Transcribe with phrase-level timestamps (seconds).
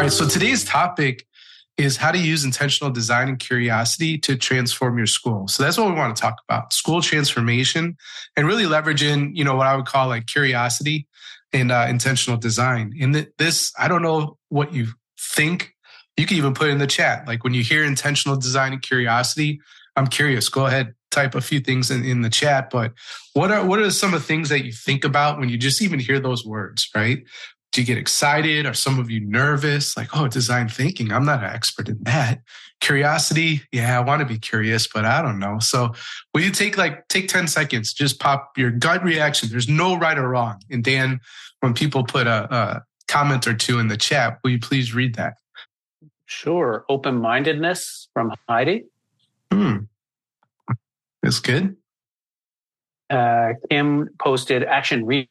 [0.00, 1.26] All right, so today's topic
[1.76, 5.46] is how to use intentional design and curiosity to transform your school.
[5.46, 7.98] So that's what we want to talk about: school transformation,
[8.34, 11.06] and really leveraging, you know, what I would call like curiosity
[11.52, 12.94] and uh, intentional design.
[12.96, 14.86] In this, I don't know what you
[15.18, 15.74] think.
[16.16, 17.28] You can even put in the chat.
[17.28, 19.60] Like when you hear intentional design and curiosity,
[19.96, 20.48] I'm curious.
[20.48, 22.70] Go ahead, type a few things in, in the chat.
[22.70, 22.94] But
[23.34, 25.82] what are what are some of the things that you think about when you just
[25.82, 27.22] even hear those words, right?
[27.72, 28.66] Do you get excited?
[28.66, 29.96] Are some of you nervous?
[29.96, 31.12] Like, oh, design thinking.
[31.12, 32.40] I'm not an expert in that.
[32.80, 33.62] Curiosity.
[33.70, 35.58] Yeah, I want to be curious, but I don't know.
[35.60, 35.92] So
[36.34, 39.48] will you take like, take 10 seconds, just pop your gut reaction.
[39.50, 40.60] There's no right or wrong.
[40.70, 41.20] And Dan,
[41.60, 45.14] when people put a, a comment or two in the chat, will you please read
[45.14, 45.34] that?
[46.26, 46.84] Sure.
[46.88, 48.84] Open mindedness from Heidi.
[49.52, 49.78] Hmm.
[51.22, 51.76] That's good.
[53.10, 55.28] Uh, Kim posted action re-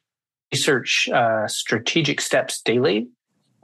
[0.52, 3.08] research uh, strategic steps daily.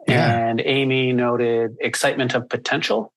[0.08, 0.50] Yeah.
[0.50, 3.12] And Amy noted excitement of potential.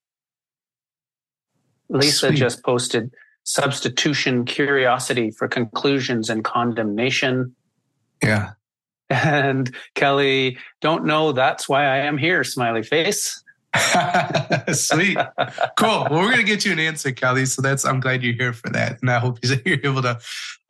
[1.91, 2.36] Lisa Sweet.
[2.36, 3.10] just posted
[3.44, 7.55] substitution curiosity for conclusions and condemnation.
[8.22, 8.52] Yeah.
[9.10, 13.42] And Kelly, don't know that's why I am here, smiley face.
[14.72, 15.19] Sweet.
[15.77, 16.06] Cool.
[16.11, 17.47] Well, we're going to get you an answer, Kelly.
[17.47, 19.00] So that's, I'm glad you're here for that.
[19.00, 20.19] And I hope you're able to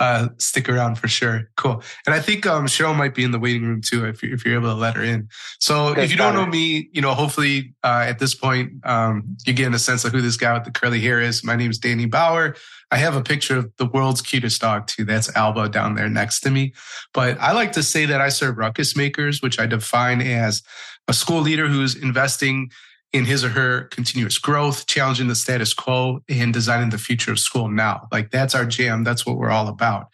[0.01, 1.51] uh, stick around for sure.
[1.57, 1.83] Cool.
[2.07, 4.45] And I think um, Cheryl might be in the waiting room too, if, you, if
[4.45, 5.29] you're able to let her in.
[5.61, 9.55] So if you don't know me, you know, hopefully uh, at this point, um, you're
[9.55, 11.45] getting a sense of who this guy with the curly hair is.
[11.45, 12.57] My name is Danny Bauer.
[12.91, 15.05] I have a picture of the world's cutest dog too.
[15.05, 16.73] That's Alba down there next to me.
[17.13, 20.63] But I like to say that I serve ruckus makers, which I define as
[21.07, 22.71] a school leader who's investing
[23.13, 27.39] in his or her continuous growth, challenging the status quo, and designing the future of
[27.39, 28.07] school now.
[28.13, 29.05] Like that's our jam.
[29.05, 30.09] That's what we're all about.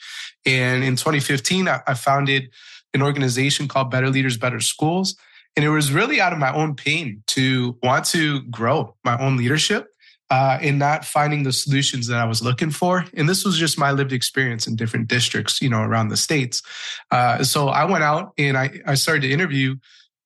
[0.47, 2.51] And in 2015, I, founded
[2.93, 5.17] an organization called Better Leaders, Better Schools.
[5.57, 9.37] And it was really out of my own pain to want to grow my own
[9.37, 9.94] leadership
[10.35, 13.05] uh, and not finding the solutions that I was looking for.
[13.15, 16.61] And this was just my lived experience in different districts, you know, around the states.
[17.13, 19.77] Uh, so I went out and I, I started to interview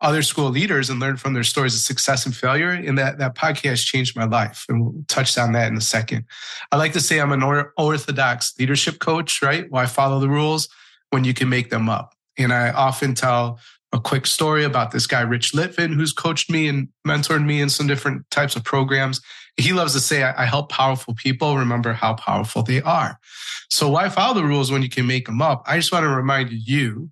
[0.00, 2.71] other school leaders and learn from their stories of success and failure.
[2.71, 4.65] And that, that podcast changed my life.
[4.71, 6.25] And we'll touch on that in a second.
[6.72, 7.43] I like to say I'm an
[7.77, 9.71] orthodox leadership coach, right?
[9.71, 10.71] Why follow the rules
[11.11, 12.15] when you can make them up?
[12.38, 13.59] And I often tell
[13.93, 17.71] a quick story about this guy, Rich Litvin, who's coached me and mentored me in
[17.71, 19.21] some different types of programs.
[19.56, 23.19] He loves to say, I help powerful people remember how powerful they are.
[23.71, 25.62] So why follow the rules when you can make them up?
[25.66, 27.10] I just want to remind you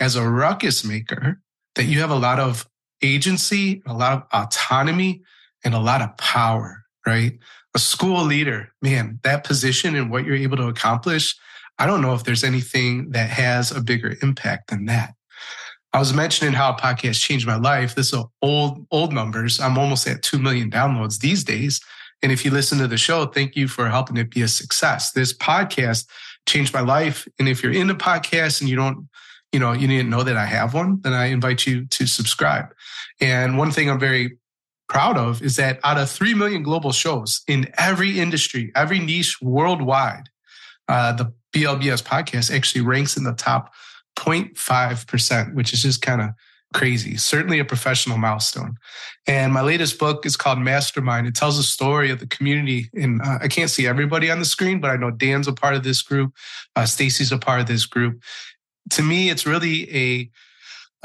[0.00, 1.40] as a ruckus maker
[1.74, 2.68] that you have a lot of
[3.02, 5.22] agency, a lot of autonomy,
[5.64, 7.38] and a lot of power, right?
[7.74, 11.34] A school leader, man, that position and what you're able to accomplish,
[11.78, 15.14] I don't know if there's anything that has a bigger impact than that.
[15.92, 17.94] I was mentioning how a podcast changed my life.
[17.94, 19.58] This is old, old numbers.
[19.58, 21.80] I'm almost at 2 million downloads these days.
[22.22, 25.12] And if you listen to the show, thank you for helping it be a success.
[25.12, 26.06] This podcast
[26.46, 27.26] changed my life.
[27.38, 29.08] And if you're into podcasts and you don't
[29.52, 32.74] you know, you didn't know that I have one, then I invite you to subscribe.
[33.20, 34.36] And one thing I'm very
[34.88, 39.38] proud of is that out of 3 million global shows in every industry, every niche
[39.40, 40.28] worldwide,
[40.88, 43.72] uh, the BLBS podcast actually ranks in the top
[44.18, 46.30] 0.5%, which is just kind of
[46.74, 47.16] crazy.
[47.16, 48.76] Certainly a professional milestone.
[49.26, 51.26] And my latest book is called Mastermind.
[51.26, 52.90] It tells a story of the community.
[52.94, 55.74] And uh, I can't see everybody on the screen, but I know Dan's a part
[55.74, 56.34] of this group.
[56.76, 58.22] Uh, Stacy's a part of this group
[58.90, 60.30] to me, it's really a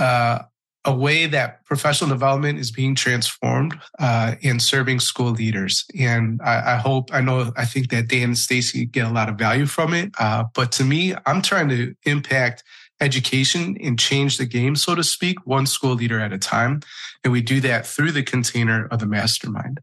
[0.02, 0.44] uh,
[0.86, 5.86] a way that professional development is being transformed uh, in serving school leaders.
[5.98, 9.30] And I, I, hope, I know, I think that Dan and Stacy get a lot
[9.30, 10.12] of value from it.
[10.20, 12.66] Uh, but to me, I'm trying to impact
[13.02, 16.82] education and change the game, so to speak, one school leader at a time.
[17.24, 19.80] And we do that through the container of the mastermind.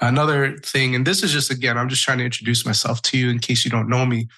[0.00, 3.30] Another thing, and this is just, again, I'm just trying to introduce myself to you
[3.30, 4.28] in case you don't know me.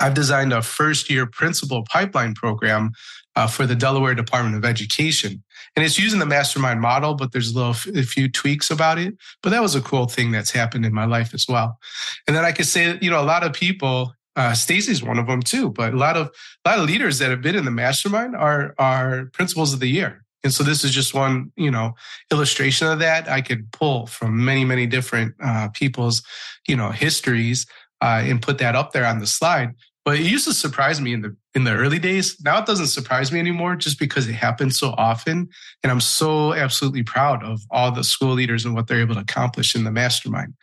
[0.00, 2.92] I've designed a first year principal pipeline program
[3.36, 5.42] uh, for the Delaware Department of Education.
[5.76, 9.16] And it's using the mastermind model, but there's a little, a few tweaks about it.
[9.42, 11.78] But that was a cool thing that's happened in my life as well.
[12.26, 15.26] And then I could say, you know, a lot of people, uh, Stacy's one of
[15.26, 16.30] them too, but a lot of,
[16.64, 19.88] a lot of leaders that have been in the mastermind are, are principals of the
[19.88, 20.24] year.
[20.42, 21.94] And so this is just one, you know,
[22.30, 23.28] illustration of that.
[23.28, 26.22] I could pull from many, many different uh, people's,
[26.68, 27.66] you know, histories
[28.02, 29.70] uh, and put that up there on the slide.
[30.04, 32.36] But it used to surprise me in the in the early days.
[32.44, 35.48] Now it doesn't surprise me anymore, just because it happens so often.
[35.82, 39.22] And I'm so absolutely proud of all the school leaders and what they're able to
[39.22, 40.54] accomplish in the mastermind.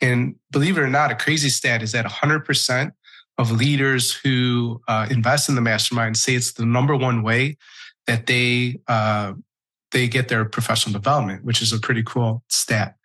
[0.00, 2.90] And believe it or not, a crazy stat is that 100%
[3.38, 7.56] of leaders who uh, invest in the mastermind say it's the number one way
[8.06, 9.32] that they uh,
[9.92, 12.96] they get their professional development, which is a pretty cool stat.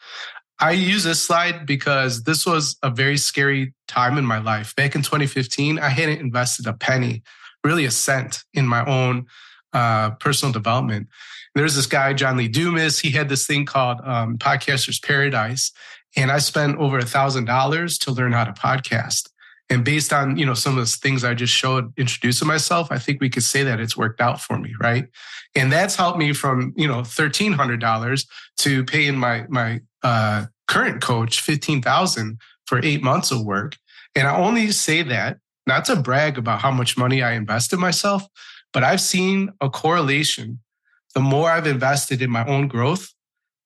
[0.59, 4.75] I use this slide because this was a very scary time in my life.
[4.75, 7.23] Back in 2015, I hadn't invested a penny,
[7.63, 9.25] really a cent in my own
[9.73, 11.07] uh, personal development.
[11.55, 12.99] There's this guy, John Lee Dumas.
[12.99, 15.71] He had this thing called um, Podcaster's Paradise.
[16.15, 19.29] And I spent over a thousand dollars to learn how to podcast.
[19.69, 22.99] And based on, you know, some of the things I just showed introducing myself, I
[22.99, 25.07] think we could say that it's worked out for me, right?
[25.55, 28.27] And that's helped me from, you know, $1,300
[28.57, 33.77] to paying my, my, uh, current coach 15,000 for eight months of work.
[34.15, 37.79] And I only say that not to brag about how much money I invest in
[37.79, 38.23] myself,
[38.73, 40.59] but I've seen a correlation.
[41.13, 43.13] The more I've invested in my own growth,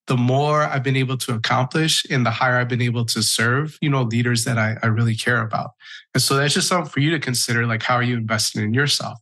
[0.07, 3.77] the more I've been able to accomplish and the higher I've been able to serve,
[3.81, 5.71] you know, leaders that I, I really care about.
[6.13, 7.65] And so that's just something for you to consider.
[7.65, 9.19] Like, how are you investing in yourself?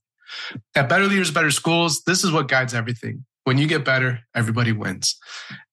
[0.75, 3.25] At Better Leaders, Better Schools, this is what guides everything.
[3.45, 5.17] When you get better, everybody wins.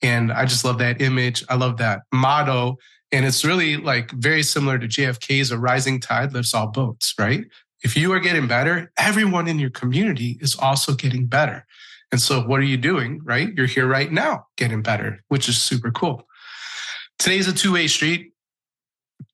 [0.02, 1.44] And I just love that image.
[1.48, 2.76] I love that motto.
[3.10, 7.44] And it's really like very similar to JFK's a rising tide lifts all boats, right?
[7.82, 11.66] If you are getting better, everyone in your community is also getting better.
[12.12, 13.52] And so what are you doing, right?
[13.56, 16.28] You're here right now getting better, which is super cool.
[17.18, 18.32] Today's a two way street.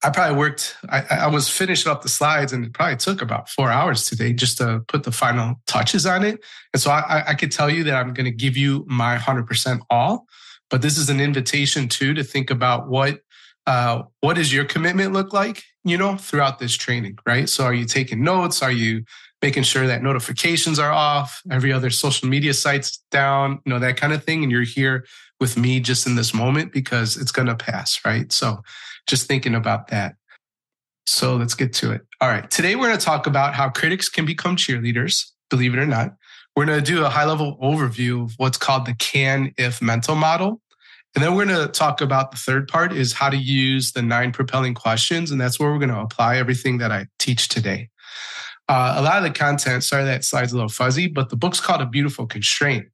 [0.05, 3.49] I probably worked, I, I, was finishing up the slides and it probably took about
[3.49, 6.45] four hours today just to put the final touches on it.
[6.73, 9.81] And so I, I could tell you that I'm going to give you my 100%
[9.91, 10.27] all,
[10.71, 13.21] but this is an invitation too to think about what,
[13.69, 17.51] uh, what does your commitment look like, you know, throughout this training, right?
[17.51, 18.63] So are you taking notes?
[18.63, 19.05] Are you
[19.43, 23.99] making sure that notifications are off, every other social media site's down, you know, that
[23.99, 24.43] kind of thing.
[24.43, 25.05] And you're here
[25.39, 28.33] with me just in this moment because it's going to pass, right?
[28.33, 28.63] So
[29.07, 30.15] just thinking about that.
[31.07, 32.01] So let's get to it.
[32.23, 32.51] All right.
[32.51, 36.15] Today we're going to talk about how critics can become cheerleaders, believe it or not.
[36.57, 40.15] We're going to do a high level overview of what's called the can if mental
[40.15, 40.63] model.
[41.19, 44.03] And then we're going to talk about the third part is how to use the
[44.03, 45.33] nine propelling questions.
[45.33, 47.89] And that's where we're going to apply everything that I teach today.
[48.69, 51.59] Uh, a lot of the content, sorry that slide's a little fuzzy, but the book's
[51.59, 52.87] called A Beautiful Constraint.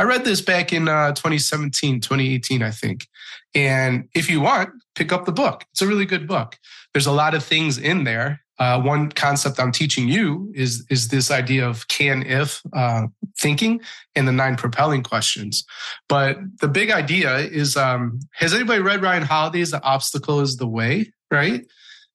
[0.00, 3.06] I read this back in uh, 2017, 2018, I think.
[3.54, 5.64] And if you want, pick up the book.
[5.70, 6.58] It's a really good book.
[6.92, 8.40] There's a lot of things in there.
[8.60, 13.06] Uh, one concept I'm teaching you is is this idea of can if uh,
[13.38, 13.80] thinking
[14.14, 15.64] and the nine propelling questions.
[16.08, 20.68] But the big idea is: um, Has anybody read Ryan Holiday's "The Obstacle Is the
[20.68, 21.12] Way"?
[21.30, 21.66] Right?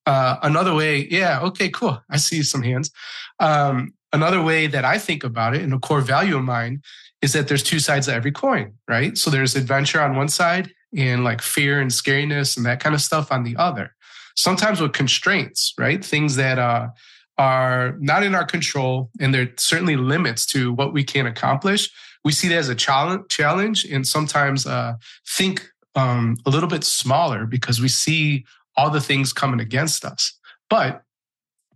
[0.05, 1.99] Uh, another way, yeah, okay, cool.
[2.11, 2.91] I see some hands.
[3.39, 6.83] Um, another way that I think about it, and a core value of mine,
[7.23, 9.17] is that there's two sides of every coin, right?
[9.17, 13.01] So there's adventure on one side and like fear and scariness and that kind of
[13.01, 13.94] stuff on the other.
[14.35, 16.03] Sometimes with constraints, right?
[16.03, 16.89] Things that uh,
[17.37, 21.89] are not in our control, and there are certainly limits to what we can accomplish.
[22.23, 24.95] We see that as a challenge, and sometimes uh,
[25.27, 28.45] think um, a little bit smaller because we see
[28.75, 30.37] all the things coming against us.
[30.69, 31.03] But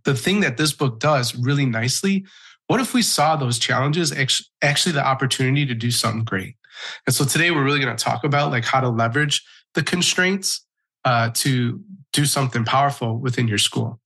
[0.04, 2.24] the thing that this book does really nicely,
[2.66, 4.12] what if we saw those challenges
[4.62, 6.56] actually the opportunity to do something great?
[7.06, 10.64] And so today we're really going to talk about like how to leverage the constraints
[11.04, 11.80] uh, to
[12.12, 14.00] do something powerful within your school.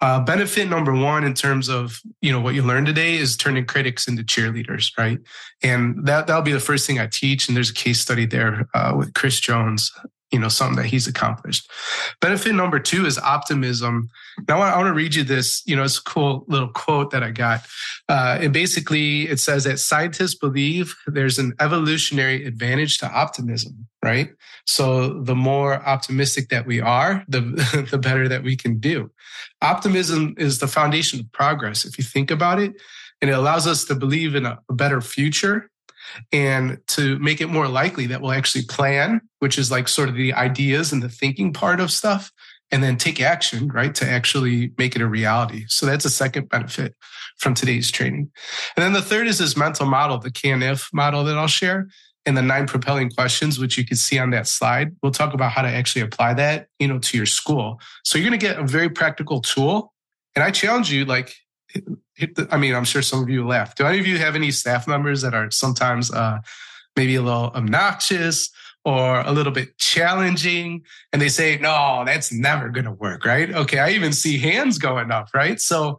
[0.00, 3.64] Uh, benefit number one in terms of you know what you learned today is turning
[3.64, 5.18] critics into cheerleaders, right?
[5.62, 7.46] And that that'll be the first thing I teach.
[7.46, 9.92] And there's a case study there uh, with Chris Jones
[10.32, 11.70] you know something that he's accomplished.
[12.20, 14.08] Benefit number two is optimism.
[14.48, 17.22] Now i want to read you this you know it's a cool little quote that
[17.22, 17.60] i got.
[18.08, 24.30] Uh, and basically it says that scientists believe there's an evolutionary advantage to optimism right?
[24.66, 27.40] So the more optimistic that we are the
[27.90, 29.10] the better that we can do.
[29.60, 31.84] Optimism is the foundation of progress.
[31.84, 32.72] If you think about it
[33.20, 35.70] and it allows us to believe in a, a better future
[36.32, 40.14] and to make it more likely that we'll actually plan, which is like sort of
[40.14, 42.30] the ideas and the thinking part of stuff,
[42.70, 45.64] and then take action, right, to actually make it a reality.
[45.68, 46.94] So that's a second benefit
[47.38, 48.30] from today's training.
[48.76, 51.88] And then the third is this mental model, the can if model that I'll share.
[52.24, 54.94] And the nine propelling questions, which you can see on that slide.
[55.02, 57.80] We'll talk about how to actually apply that, you know, to your school.
[58.04, 59.92] So you're going to get a very practical tool.
[60.36, 61.34] And I challenge you, like,
[61.74, 63.74] the, I mean, I'm sure some of you laugh.
[63.74, 66.38] Do any of you have any staff members that are sometimes uh,
[66.96, 68.50] maybe a little obnoxious
[68.84, 70.82] or a little bit challenging?
[71.12, 73.52] And they say, no, that's never going to work, right?
[73.52, 73.78] Okay.
[73.78, 75.60] I even see hands going up, right?
[75.60, 75.98] So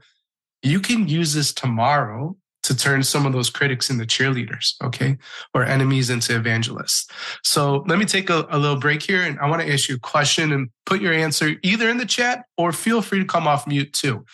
[0.61, 5.17] you can use this tomorrow to turn some of those critics into cheerleaders, okay,
[5.53, 7.07] or enemies into evangelists.
[7.43, 9.95] So let me take a, a, little break here and I want to ask you
[9.95, 13.47] a question and put your answer either in the chat or feel free to come
[13.47, 14.25] off mute too.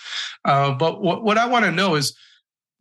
[0.45, 2.15] Uh, but what, what I want to know is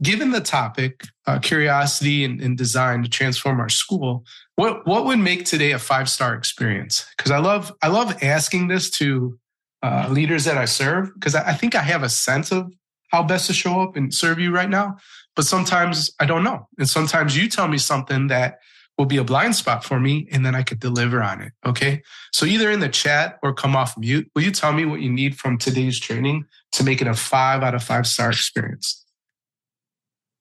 [0.02, 4.24] given the topic, uh, curiosity and, and, design to transform our school,
[4.54, 7.06] what what would make today a five star experience?
[7.16, 9.38] Because I love I love asking this to
[9.82, 12.72] uh, leaders that I serve because I, I think I have a sense of
[13.08, 14.96] how best to show up and serve you right now,
[15.38, 18.58] but sometimes I don't know, and sometimes you tell me something that
[18.98, 21.52] will be a blind spot for me and then I could deliver on it.
[21.64, 22.02] Okay.
[22.32, 25.12] So either in the chat or come off mute, will you tell me what you
[25.12, 29.06] need from today's training to make it a five out of five star experience?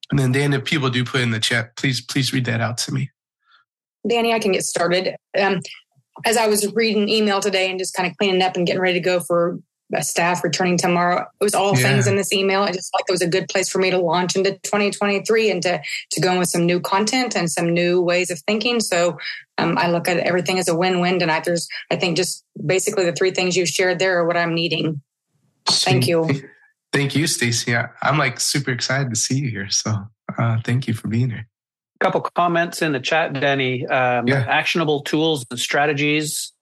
[0.09, 2.79] And then Dan, if people do put in the chat, please, please read that out
[2.79, 3.11] to me.
[4.09, 5.15] Danny, I can get started.
[5.39, 5.59] Um,
[6.25, 8.99] as I was reading email today and just kind of cleaning up and getting ready
[8.99, 9.59] to go for
[10.01, 11.87] staff returning tomorrow, it was all yeah.
[11.87, 12.63] things in this email.
[12.63, 15.51] I just felt like it was a good place for me to launch into 2023
[15.51, 18.79] and to to go in with some new content and some new ways of thinking.
[18.79, 19.17] So
[19.57, 21.21] um, I look at everything as a win-win.
[21.21, 24.37] And I there's I think just basically the three things you shared there are what
[24.37, 25.01] I'm needing.
[25.65, 26.29] Thank you.
[26.93, 27.75] Thank you, Stacy.
[27.75, 29.69] I'm like super excited to see you here.
[29.69, 29.93] So
[30.37, 31.47] uh, thank you for being here.
[31.99, 33.85] A couple comments in the chat, Danny.
[33.87, 34.45] Um, yeah.
[34.47, 36.53] Actionable tools and strategies,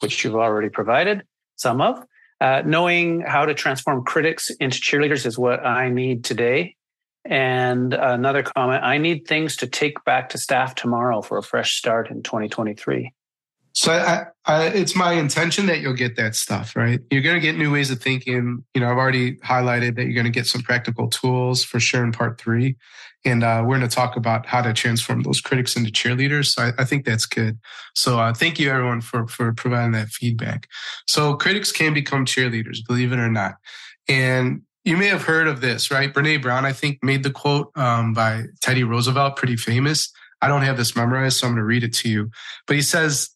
[0.00, 1.24] which you've already provided
[1.56, 2.02] some of.
[2.40, 6.76] Uh, knowing how to transform critics into cheerleaders is what I need today.
[7.24, 11.76] And another comment I need things to take back to staff tomorrow for a fresh
[11.76, 13.12] start in 2023.
[13.76, 16.98] So I, I, it's my intention that you'll get that stuff, right?
[17.10, 18.64] You're going to get new ways of thinking.
[18.72, 22.02] You know, I've already highlighted that you're going to get some practical tools for sure
[22.02, 22.76] in part three.
[23.26, 26.54] And uh, we're going to talk about how to transform those critics into cheerleaders.
[26.54, 27.58] So I, I think that's good.
[27.94, 30.68] So uh, thank you everyone for, for providing that feedback.
[31.06, 33.56] So critics can become cheerleaders, believe it or not.
[34.08, 36.14] And you may have heard of this, right?
[36.14, 40.10] Brene Brown, I think, made the quote um, by Teddy Roosevelt, pretty famous.
[40.40, 42.30] I don't have this memorized, so I'm going to read it to you.
[42.66, 43.35] But he says,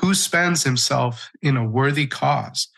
[0.00, 2.68] who spends himself in a worthy cause?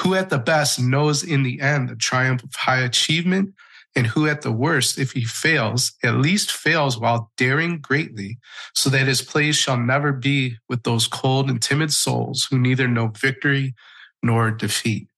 [0.00, 3.54] Who at the best knows in the end the triumph of high achievement?
[3.94, 8.38] And who at the worst, if he fails, at least fails while daring greatly,
[8.74, 12.88] so that his place shall never be with those cold and timid souls who neither
[12.88, 13.74] know victory
[14.22, 15.08] nor defeat.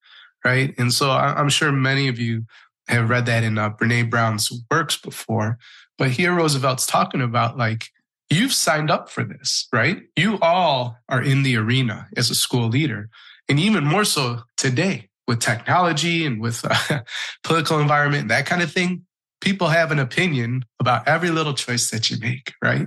[0.45, 0.75] Right.
[0.79, 2.45] And so I'm sure many of you
[2.87, 5.59] have read that in uh, Brene Brown's works before,
[5.99, 7.89] but here Roosevelt's talking about like,
[8.31, 10.03] you've signed up for this, right?
[10.17, 13.09] You all are in the arena as a school leader.
[13.49, 17.01] And even more so today with technology and with uh,
[17.43, 19.05] political environment, that kind of thing,
[19.41, 22.87] people have an opinion about every little choice that you make, right?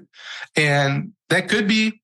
[0.55, 2.01] And that could be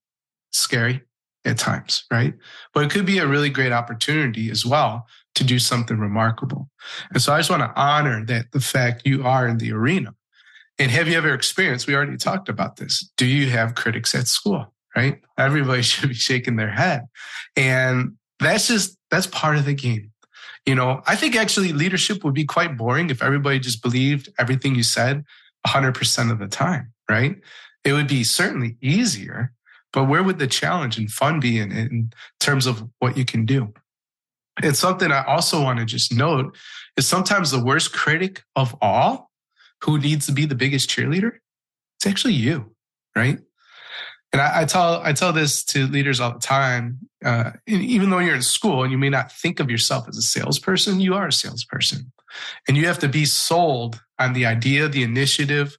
[0.52, 1.02] scary
[1.46, 2.34] at times, right?
[2.74, 6.70] But it could be a really great opportunity as well to do something remarkable.
[7.12, 10.14] And so I just want to honor that the fact you are in the arena
[10.80, 13.10] and have you ever experienced, we already talked about this.
[13.18, 14.74] Do you have critics at school?
[14.96, 15.22] Right?
[15.38, 17.08] Everybody should be shaking their head.
[17.56, 20.12] And that's just, that's part of the game.
[20.66, 24.76] You know, I think actually leadership would be quite boring if everybody just believed everything
[24.76, 25.24] you said
[25.66, 27.38] 100% of the time, right?
[27.86, 29.54] It would be certainly easier,
[29.94, 33.46] but where would the challenge and fun be in, in terms of what you can
[33.46, 33.74] do?
[34.62, 36.58] And something I also want to just note
[36.98, 39.27] is sometimes the worst critic of all
[39.84, 41.34] who needs to be the biggest cheerleader?
[41.98, 42.76] It's actually you,
[43.16, 43.40] right?
[44.34, 47.00] And I, I tell I tell this to leaders all the time.
[47.24, 50.22] Uh, even though you're in school and you may not think of yourself as a
[50.22, 52.12] salesperson, you are a salesperson,
[52.68, 55.78] and you have to be sold on the idea, the initiative,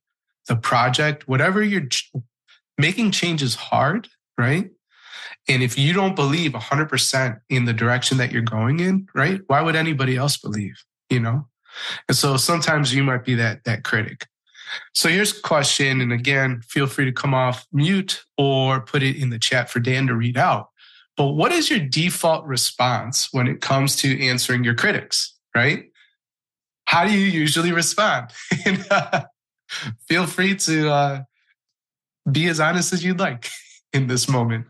[0.48, 2.10] the project, whatever you're ch-
[2.76, 4.70] making changes hard, right?
[5.48, 9.40] And if you don't believe 100% in the direction that you're going in, right?
[9.46, 10.74] Why would anybody else believe?
[11.08, 11.48] You know?
[12.08, 14.26] And so sometimes you might be that that critic.
[14.94, 16.00] So here's a question.
[16.00, 19.80] And again, feel free to come off mute or put it in the chat for
[19.80, 20.68] Dan to read out.
[21.16, 25.86] But what is your default response when it comes to answering your critics, right?
[26.84, 28.30] How do you usually respond?
[28.66, 29.24] and, uh,
[30.08, 31.22] feel free to uh,
[32.30, 33.50] be as honest as you'd like
[33.92, 34.66] in this moment.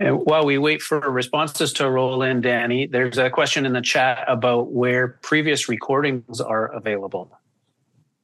[0.00, 3.82] And while we wait for responses to roll in, Danny, there's a question in the
[3.82, 7.30] chat about where previous recordings are available.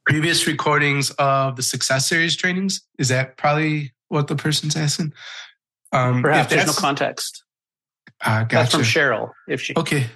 [0.07, 2.81] Previous recordings of the Success Series trainings?
[2.97, 5.13] Is that probably what the person's asking?
[5.91, 7.43] Um, Perhaps there's no context.
[8.25, 8.55] Uh, gotcha.
[8.55, 9.31] That's from Cheryl.
[9.47, 10.07] If she okay,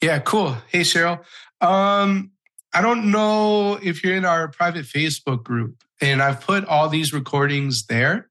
[0.00, 0.56] yeah, cool.
[0.68, 1.22] Hey Cheryl,
[1.60, 2.30] um,
[2.72, 7.12] I don't know if you're in our private Facebook group, and I've put all these
[7.12, 8.29] recordings there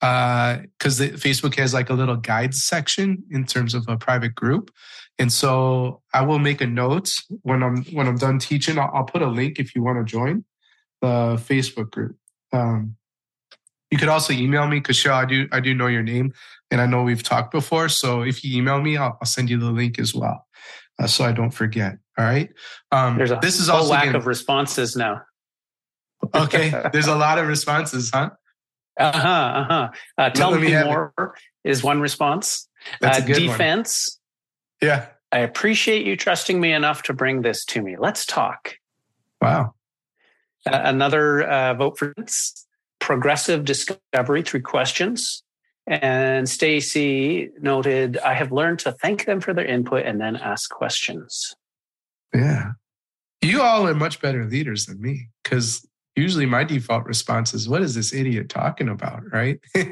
[0.00, 4.70] because uh, Facebook has like a little guide section in terms of a private group.
[5.18, 7.10] And so I will make a note
[7.42, 8.78] when I'm when I'm done teaching.
[8.78, 10.44] I'll, I'll put a link if you want to join
[11.00, 12.16] the Facebook group.
[12.52, 12.96] Um,
[13.90, 16.32] you could also email me because I do I do know your name
[16.70, 17.88] and I know we've talked before.
[17.88, 20.46] So if you email me, I'll, I'll send you the link as well,
[20.98, 21.98] uh, so I don't forget.
[22.18, 22.50] All right.
[22.90, 25.22] Um, There's a this is also lack of responses now.
[26.34, 26.72] okay.
[26.92, 28.30] There's a lot of responses, huh?
[28.98, 29.90] Uh-huh, uh-huh.
[30.16, 31.70] Uh, tell me, me more it.
[31.70, 32.68] is one response.
[33.00, 34.18] That's uh, a good defense.
[34.80, 34.90] One.
[34.90, 35.06] Yeah.
[35.32, 37.96] I appreciate you trusting me enough to bring this to me.
[37.98, 38.76] Let's talk.
[39.40, 39.74] Wow.
[40.64, 42.14] Uh, another uh, vote for
[43.00, 45.42] progressive discovery through questions.
[45.86, 50.70] And Stacy noted, I have learned to thank them for their input and then ask
[50.70, 51.54] questions.
[52.32, 52.72] Yeah.
[53.42, 55.86] You all are much better leaders than me because
[56.16, 59.22] usually my default response is, What is this idiot talking about?
[59.32, 59.60] Right.
[59.74, 59.90] and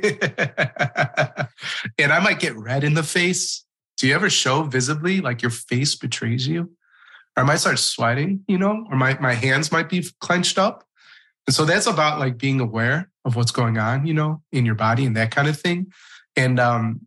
[2.12, 3.64] I might get red in the face.
[3.97, 6.71] Do you ever show visibly like your face betrays you?
[7.37, 10.85] Or I might start sweating, you know, or my, my hands might be clenched up.
[11.47, 14.75] And so that's about like being aware of what's going on, you know, in your
[14.75, 15.93] body and that kind of thing.
[16.37, 17.07] And um,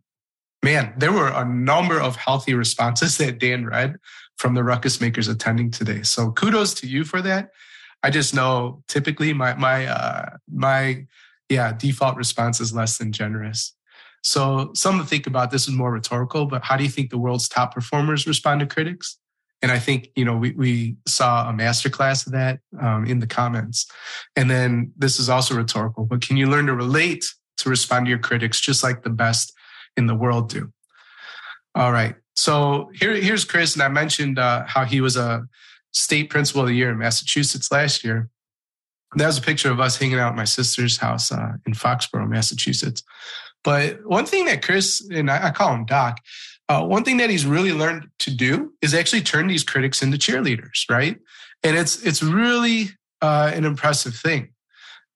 [0.62, 3.96] man, there were a number of healthy responses that Dan read
[4.36, 6.02] from the ruckus makers attending today.
[6.02, 7.50] So kudos to you for that.
[8.02, 11.06] I just know typically my my uh, my
[11.48, 13.74] yeah default response is less than generous.
[14.22, 17.48] So some think about this is more rhetorical, but how do you think the world's
[17.48, 19.18] top performers respond to critics?
[19.62, 23.26] And I think, you know, we, we saw a masterclass of that um, in the
[23.26, 23.86] comments.
[24.34, 27.24] And then this is also rhetorical, but can you learn to relate
[27.58, 29.52] to respond to your critics just like the best
[29.96, 30.72] in the world do?
[31.74, 32.16] All right.
[32.34, 33.74] So here, here's Chris.
[33.74, 35.46] And I mentioned uh, how he was a
[35.96, 38.28] state principal of the year in Massachusetts last year.
[39.14, 42.28] That was a picture of us hanging out at my sister's house uh, in Foxborough,
[42.28, 43.02] Massachusetts.
[43.64, 46.20] But one thing that Chris, and I, I call him Doc,
[46.68, 50.18] uh, one thing that he's really learned to do is actually turn these critics into
[50.18, 51.16] cheerleaders, right?
[51.62, 52.90] And it's it's really
[53.22, 54.50] uh, an impressive thing,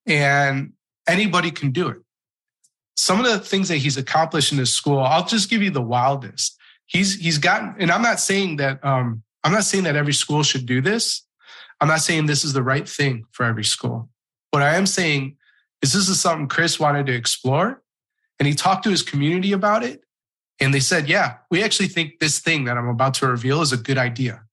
[0.07, 0.73] and
[1.07, 1.97] anybody can do it.
[2.95, 5.81] Some of the things that he's accomplished in his school, I'll just give you the
[5.81, 6.57] wildest.
[6.87, 10.43] He's he's gotten, and I'm not saying that um, I'm not saying that every school
[10.43, 11.25] should do this.
[11.79, 14.09] I'm not saying this is the right thing for every school.
[14.51, 15.37] What I am saying
[15.81, 17.81] is this is something Chris wanted to explore,
[18.39, 20.03] and he talked to his community about it,
[20.59, 23.73] and they said, Yeah, we actually think this thing that I'm about to reveal is
[23.73, 24.43] a good idea.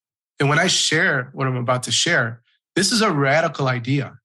[0.41, 2.43] And when I share what I'm about to share,
[2.77, 4.19] this is a radical idea.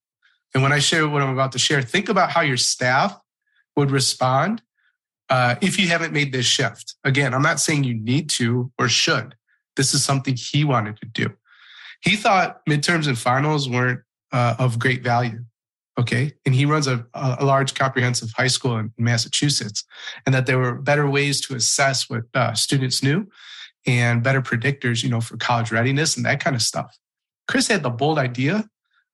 [0.53, 3.19] And when I share what I'm about to share, think about how your staff
[3.75, 4.61] would respond
[5.29, 6.95] uh, if you haven't made this shift.
[7.03, 9.35] Again, I'm not saying you need to or should.
[9.75, 11.29] This is something he wanted to do.
[12.01, 15.39] He thought midterms and finals weren't uh, of great value
[15.99, 16.31] okay?
[16.45, 19.83] And he runs a, a large comprehensive high school in massachusetts
[20.25, 23.27] and that there were better ways to assess what uh, students knew
[23.85, 26.97] and better predictors you know for college readiness and that kind of stuff.
[27.47, 28.65] Chris had the bold idea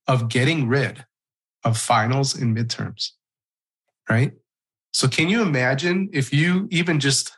[0.07, 1.05] of getting rid
[1.63, 3.11] of finals and midterms
[4.09, 4.31] right?
[4.91, 7.31] So can you imagine if you even just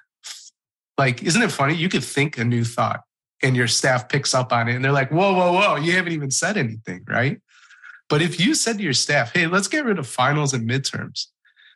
[0.98, 1.74] like isn't it funny?
[1.74, 3.02] You could think a new thought
[3.44, 6.14] and your staff picks up on it and they're like whoa whoa whoa you haven't
[6.14, 7.42] even said anything right
[8.12, 11.28] but if you said to your staff, hey, let's get rid of finals and midterms,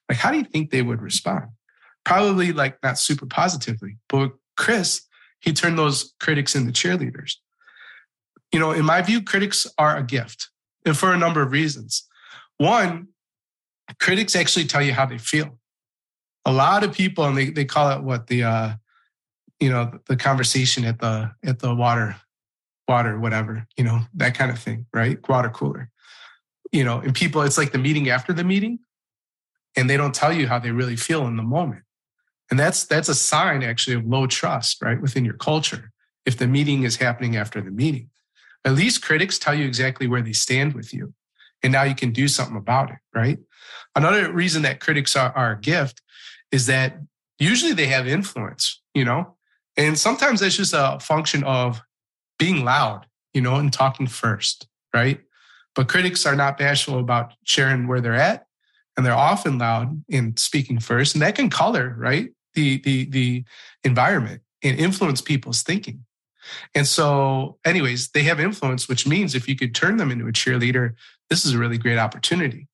[0.10, 1.46] like how do you think they would respond?
[2.04, 4.00] Probably like not super positively.
[4.10, 5.04] But Chris,
[5.40, 7.36] he turned those critics into cheerleaders.
[8.52, 10.50] You know, in my view, critics are a gift,
[10.86, 12.06] and for a number of reasons.
[12.58, 13.08] One,
[14.02, 15.58] critics actually tell you how they feel.
[16.44, 18.74] A lot of people, and they, they call it what the uh,
[19.60, 22.16] you know, the conversation at the at the water,
[22.88, 25.18] water, whatever, you know, that kind of thing, right?
[25.28, 25.92] Water cooler
[26.76, 28.80] you know, and people, it's like the meeting after the meeting,
[29.78, 31.84] and they don't tell you how they really feel in the moment.
[32.52, 35.92] And that's that's a sign actually of low trust, right, within your culture.
[36.26, 38.10] If the meeting is happening after the meeting,
[38.66, 41.14] at least critics tell you exactly where they stand with you,
[41.64, 43.40] and now you can do something about it, right?
[43.96, 46.02] Another reason that critics are, are a gift
[46.52, 46.98] is that
[47.40, 49.35] usually they have influence, you know,
[49.78, 51.82] and sometimes that's just a function of
[52.40, 55.20] being loud, you know, and talking first, right?
[55.74, 58.46] But critics are not bashful about sharing where they're at,
[58.96, 63.44] and they're often loud in speaking first, and that can color right the the the
[63.84, 66.06] environment and influence people's thinking.
[66.74, 70.32] And so, anyways, they have influence, which means if you could turn them into a
[70.32, 70.94] cheerleader,
[71.30, 72.68] this is a really great opportunity.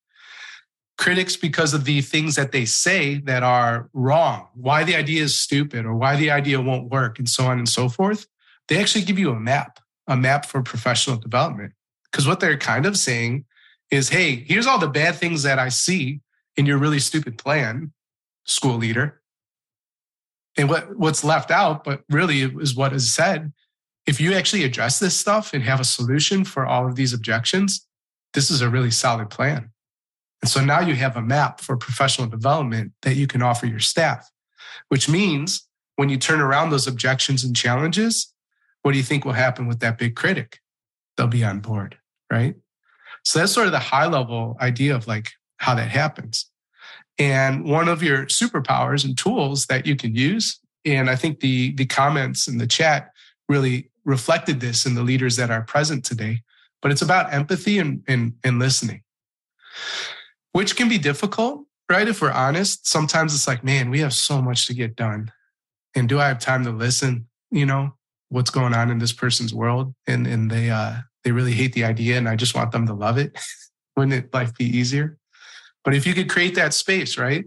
[1.01, 5.35] Critics, because of the things that they say that are wrong, why the idea is
[5.35, 8.27] stupid or why the idea won't work, and so on and so forth,
[8.67, 11.73] they actually give you a map, a map for professional development
[12.11, 13.45] Because what they're kind of saying
[13.89, 16.21] is, hey, here's all the bad things that I see
[16.55, 17.93] in your really stupid plan,
[18.45, 19.21] school leader.
[20.55, 23.53] And what, what's left out, but really is what is said.
[24.05, 27.87] If you actually address this stuff and have a solution for all of these objections,
[28.35, 29.71] this is a really solid plan.
[30.41, 33.79] And so now you have a map for professional development that you can offer your
[33.79, 34.29] staff,
[34.89, 38.33] which means when you turn around those objections and challenges,
[38.81, 40.59] what do you think will happen with that big critic?
[41.15, 41.97] They'll be on board,
[42.31, 42.55] right?
[43.23, 46.49] So that's sort of the high level idea of like how that happens.
[47.19, 51.73] And one of your superpowers and tools that you can use, and I think the
[51.75, 53.11] the comments in the chat
[53.47, 56.41] really reflected this in the leaders that are present today,
[56.81, 59.03] but it's about empathy and, and, and listening,
[60.53, 62.07] which can be difficult, right?
[62.07, 65.31] If we're honest, sometimes it's like, man, we have so much to get done.
[65.95, 67.27] And do I have time to listen?
[67.49, 67.95] You know,
[68.29, 69.93] what's going on in this person's world?
[70.07, 72.93] And and they uh they really hate the idea and I just want them to
[72.93, 73.37] love it.
[73.95, 75.17] Wouldn't it life be easier?
[75.83, 77.45] But if you could create that space, right?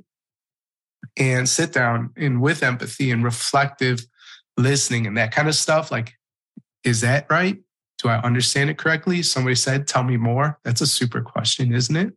[1.16, 4.06] And sit down and with empathy and reflective
[4.56, 6.14] listening and that kind of stuff, like,
[6.82, 7.58] is that right?
[8.02, 9.22] Do I understand it correctly?
[9.22, 10.58] Somebody said, tell me more.
[10.64, 12.12] That's a super question, isn't it?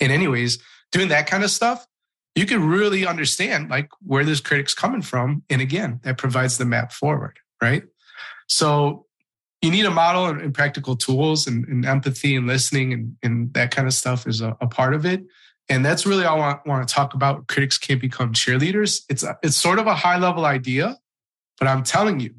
[0.00, 0.58] And, anyways,
[0.92, 1.86] doing that kind of stuff,
[2.34, 5.42] you can really understand like where this critic's coming from.
[5.48, 7.84] And again, that provides the map forward, right?
[8.48, 9.06] So
[9.62, 13.54] you need a model and, and practical tools and, and, empathy and listening and, and,
[13.54, 15.24] that kind of stuff is a, a part of it.
[15.68, 17.46] And that's really all I want, want, to talk about.
[17.46, 19.02] Critics can't become cheerleaders.
[19.08, 20.98] It's a, it's sort of a high level idea,
[21.58, 22.34] but I'm telling you,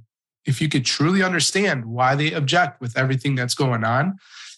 [0.46, 4.18] if you could truly understand why they object with everything that's going on,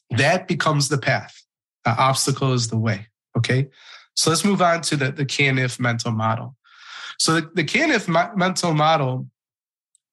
[0.09, 1.43] that becomes the path.
[1.87, 3.07] The obstacle is the way.
[3.37, 3.69] Okay.
[4.13, 6.57] So let's move on to the, the CANIF mental model.
[7.17, 9.29] So the, the can CANIF mental model,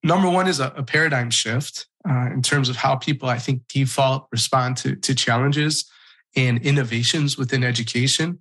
[0.04, 3.62] number one is a, a paradigm shift uh, in terms of how people, I think,
[3.66, 5.90] default respond to, to challenges
[6.36, 8.38] and innovations within education.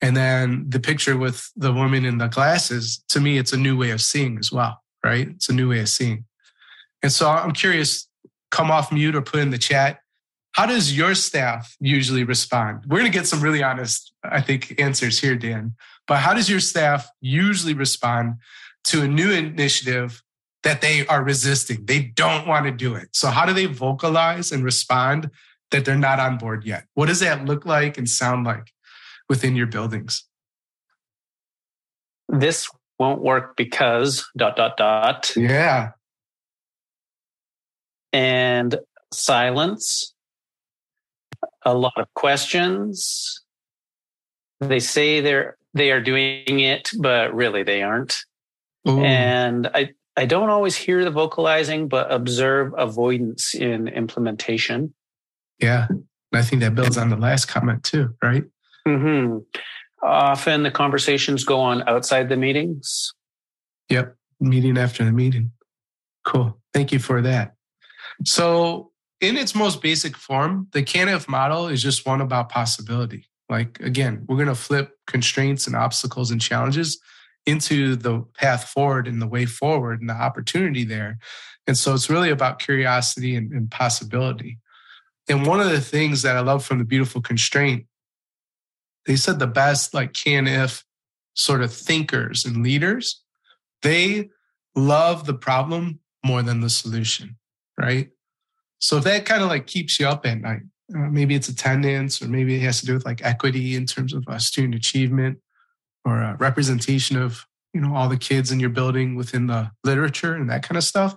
[0.00, 3.76] And then the picture with the woman in the glasses, to me, it's a new
[3.76, 5.28] way of seeing as well, right?
[5.28, 6.24] It's a new way of seeing.
[7.02, 8.08] And so I'm curious,
[8.50, 9.98] come off mute or put in the chat.
[10.52, 12.84] How does your staff usually respond?
[12.86, 15.74] We're going to get some really honest, I think, answers here, Dan.
[16.06, 18.34] But how does your staff usually respond
[18.84, 20.22] to a new initiative
[20.62, 21.84] that they are resisting.
[21.86, 23.08] They don't want to do it.
[23.12, 25.30] So, how do they vocalize and respond
[25.70, 26.86] that they're not on board yet?
[26.94, 28.72] What does that look like and sound like
[29.28, 30.24] within your buildings?
[32.28, 35.32] This won't work because dot, dot, dot.
[35.36, 35.90] Yeah.
[38.12, 38.78] And
[39.12, 40.11] silence,
[41.64, 43.42] a lot of questions.
[44.60, 48.16] They say they're they are doing it, but really they aren't.
[48.88, 49.00] Ooh.
[49.00, 54.94] And I I don't always hear the vocalizing, but observe avoidance in implementation.
[55.58, 55.88] Yeah.
[56.34, 58.44] I think that builds on the last comment too, right?
[58.86, 59.38] Mm-hmm.
[60.02, 63.14] Often the conversations go on outside the meetings.
[63.88, 64.16] Yep.
[64.40, 65.52] Meeting after the meeting.
[66.24, 66.58] Cool.
[66.74, 67.54] Thank you for that.
[68.24, 68.91] So,
[69.22, 73.28] in its most basic form, the CANIF model is just one about possibility.
[73.48, 77.00] Like, again, we're going to flip constraints and obstacles and challenges
[77.46, 81.18] into the path forward and the way forward and the opportunity there.
[81.68, 84.58] And so it's really about curiosity and, and possibility.
[85.28, 87.86] And one of the things that I love from the beautiful constraint,
[89.06, 90.84] they said the best like can if
[91.34, 93.22] sort of thinkers and leaders,
[93.82, 94.30] they
[94.74, 97.36] love the problem more than the solution,
[97.78, 98.10] right?
[98.82, 102.20] So if that kind of like keeps you up at night, uh, maybe it's attendance
[102.20, 105.38] or maybe it has to do with like equity in terms of uh, student achievement
[106.04, 110.34] or a representation of you know all the kids in your building within the literature
[110.34, 111.16] and that kind of stuff.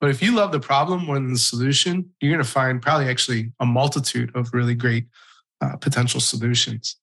[0.00, 3.08] But if you love the problem more than the solution you're going to find probably
[3.08, 5.06] actually a multitude of really great
[5.60, 6.96] uh, potential solutions.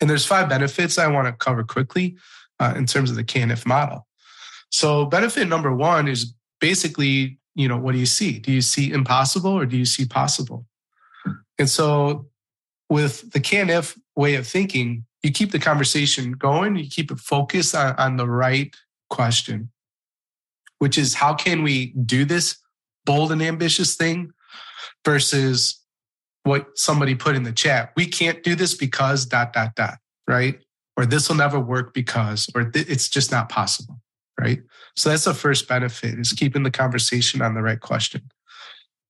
[0.00, 2.16] And there's five benefits i want to cover quickly
[2.58, 4.06] uh, in terms of the canif model.
[4.70, 8.92] So benefit number one is basically you know what do you see do you see
[8.92, 10.66] impossible or do you see possible
[11.58, 12.26] and so
[12.88, 17.74] with the canif way of thinking you keep the conversation going, you keep it focused
[17.74, 18.74] on, on the right
[19.08, 19.70] question,
[20.78, 22.56] which is how can we do this
[23.04, 24.30] bold and ambitious thing
[25.04, 25.82] versus
[26.44, 27.92] what somebody put in the chat.
[27.96, 30.58] We can't do this because dot, dot, dot, right?
[30.96, 34.00] Or this will never work because, or it's just not possible,
[34.40, 34.62] right?
[34.96, 38.30] So that's the first benefit is keeping the conversation on the right question.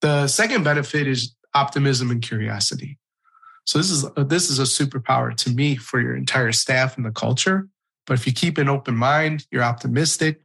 [0.01, 2.97] The second benefit is optimism and curiosity.
[3.65, 7.11] So this is this is a superpower to me for your entire staff and the
[7.11, 7.69] culture.
[8.07, 10.41] But if you keep an open mind, you're optimistic.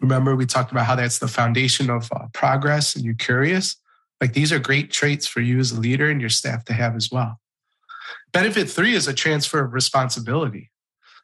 [0.00, 3.76] Remember, we talked about how that's the foundation of uh, progress, and you're curious.
[4.20, 6.96] Like these are great traits for you as a leader and your staff to have
[6.96, 7.40] as well.
[8.32, 10.70] Benefit three is a transfer of responsibility.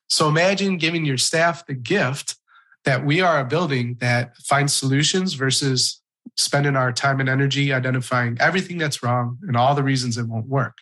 [0.09, 2.37] So imagine giving your staff the gift
[2.85, 6.01] that we are a building that finds solutions versus
[6.37, 10.49] spending our time and energy identifying everything that's wrong and all the reasons it won't
[10.49, 10.79] work.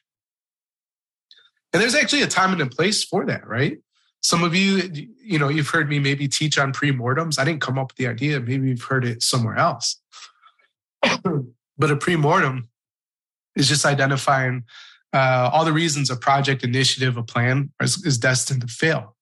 [1.73, 3.79] And there's actually a time and a place for that, right?
[4.23, 4.91] Some of you,
[5.23, 7.39] you know, you've heard me maybe teach on pre-mortems.
[7.39, 8.41] I didn't come up with the idea.
[8.41, 10.01] Maybe you've heard it somewhere else.
[11.03, 12.69] but a pre-mortem
[13.57, 14.65] is just identifying
[15.13, 19.17] uh, all the reasons a project, initiative, a plan is, is destined to fail.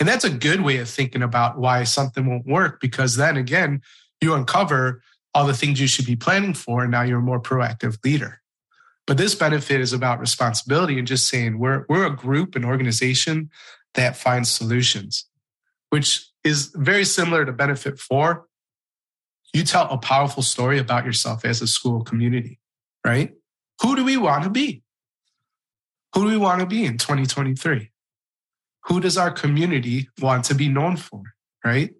[0.00, 3.80] And that's a good way of thinking about why something won't work, because then again,
[4.20, 5.02] you uncover
[5.34, 8.40] all the things you should be planning for, and now you're a more proactive leader.
[9.06, 13.50] But this benefit is about responsibility and just saying we're, we're a group, an organization
[13.94, 15.26] that finds solutions,
[15.90, 18.46] which is very similar to benefit four.
[19.52, 22.58] You tell a powerful story about yourself as a school community,
[23.04, 23.34] right?
[23.82, 24.82] Who do we want to be?
[26.14, 27.90] Who do we want to be in 2023?
[28.86, 31.22] Who does our community want to be known for,
[31.64, 31.90] right?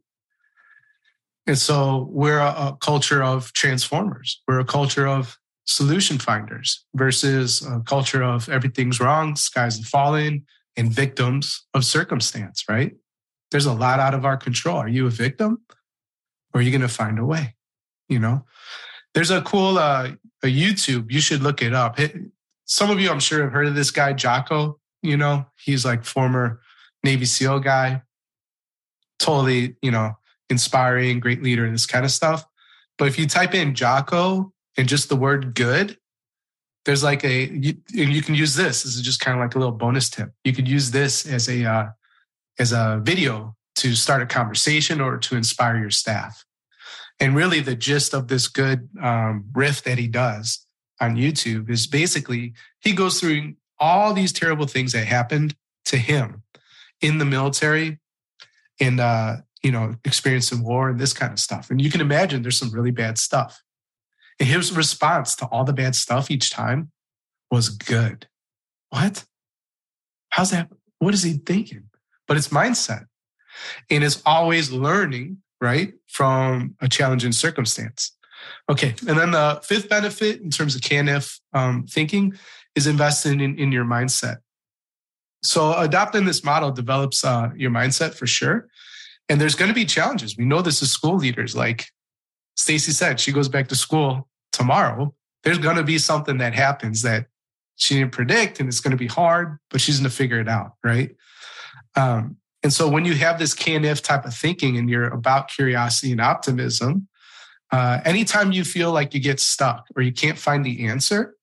[1.47, 4.43] And so we're a, a culture of transformers.
[4.49, 10.45] We're a culture of solution finders versus a culture of everything's wrong, skies are falling,
[10.77, 12.95] and victims of circumstance, right?
[13.51, 14.77] There's a lot out of our control.
[14.77, 15.63] Are you a victim
[16.53, 17.55] or are you going to find a way?
[18.09, 18.45] You know,
[19.15, 20.11] there's a cool uh,
[20.43, 21.11] a YouTube.
[21.11, 21.99] You should look it up.
[21.99, 22.17] It,
[22.67, 24.79] some of you, I'm sure, have heard of this guy, Jocko.
[25.03, 26.61] You know, he's like former
[27.05, 28.03] Navy SEAL guy.
[29.19, 30.17] Totally, you know,
[30.51, 32.45] inspiring, great leader, this kind of stuff.
[32.99, 35.99] But if you type in Jocko and just the word good,
[36.85, 38.83] there's like a you, you can use this.
[38.83, 40.31] This is just kind of like a little bonus tip.
[40.45, 41.87] You could use this as a uh,
[42.59, 46.45] as a video to start a conversation or to inspire your staff.
[47.21, 50.67] And really, the gist of this good um, riff that he does
[51.01, 56.44] on YouTube is basically he goes through all these terrible things that happened to him
[57.05, 58.01] in the military
[58.81, 61.71] and uh, you know experiencing war and this kind of stuff.
[61.71, 63.63] And you can imagine there's some really bad stuff.
[64.41, 66.91] And his response to all the bad stuff each time
[67.51, 68.27] was good.
[68.89, 69.25] What?
[70.31, 70.69] How's that?
[70.99, 71.85] What is he thinking?
[72.27, 73.05] But it's mindset.
[73.91, 78.17] And it's always learning, right, from a challenging circumstance.
[78.69, 78.95] Okay.
[79.07, 82.35] And then the fifth benefit in terms of CANIF um, thinking
[82.75, 84.39] is investing in, in your mindset.
[85.45, 88.69] So adopting this model develops uh, your mindset for sure.
[89.29, 90.37] And there's going to be challenges.
[90.37, 91.55] We know this as school leaders.
[91.55, 91.87] Like
[92.57, 95.15] Stacy said, she goes back to school tomorrow.
[95.43, 97.27] There's going to be something that happens that
[97.77, 100.49] she didn't predict, and it's going to be hard, but she's going to figure it
[100.49, 101.15] out, right?
[101.97, 105.49] Um, and so when you have this can if type of thinking and you're about
[105.49, 107.09] curiosity and optimism,
[107.73, 111.35] uh, anytime you feel like you get stuck or you can't find the answer,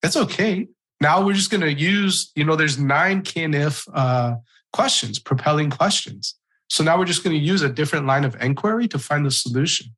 [0.00, 0.68] that's okay.
[1.00, 4.36] Now we're just going to use, you know, there's nine can if uh,
[4.72, 6.34] questions, propelling questions.
[6.68, 9.30] So now we're just going to use a different line of inquiry to find the
[9.30, 9.94] solution.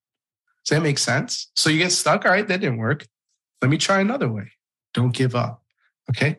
[0.64, 1.50] Does that make sense?
[1.56, 2.24] So you get stuck.
[2.24, 3.06] All right, that didn't work.
[3.62, 4.52] Let me try another way.
[4.94, 5.62] Don't give up.
[6.10, 6.36] Okay.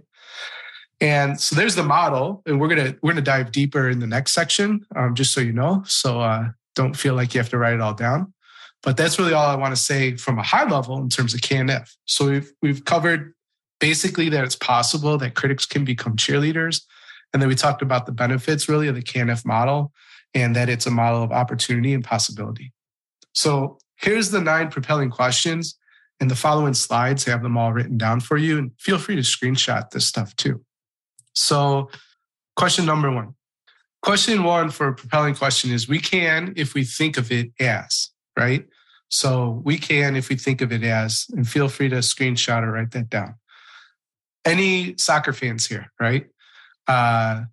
[1.00, 4.34] And so there's the model, and we're gonna we're gonna dive deeper in the next
[4.34, 5.84] section, um, just so you know.
[5.88, 8.34] So uh, don't feel like you have to write it all down.
[8.84, 11.42] But that's really all I want to say from a high level in terms of
[11.42, 11.90] CANIF.
[12.06, 13.34] So we've we've covered
[13.82, 16.84] basically that it's possible that critics can become cheerleaders,
[17.34, 19.92] and then we talked about the benefits really of the CANIF model,
[20.34, 22.72] and that it's a model of opportunity and possibility.
[23.34, 25.78] So here's the nine propelling questions,
[26.22, 28.58] and the following slides have them all written down for you.
[28.58, 30.64] And feel free to screenshot this stuff too.
[31.34, 31.90] So,
[32.56, 33.36] question number one.
[34.02, 38.10] Question one for a propelling question is we can if we think of it as,
[38.38, 38.66] right?
[39.10, 42.72] So we can if we think of it as, and feel free to screenshot or
[42.72, 43.36] write that down.
[44.46, 46.28] Any soccer fans here, right?
[46.88, 47.44] Uh,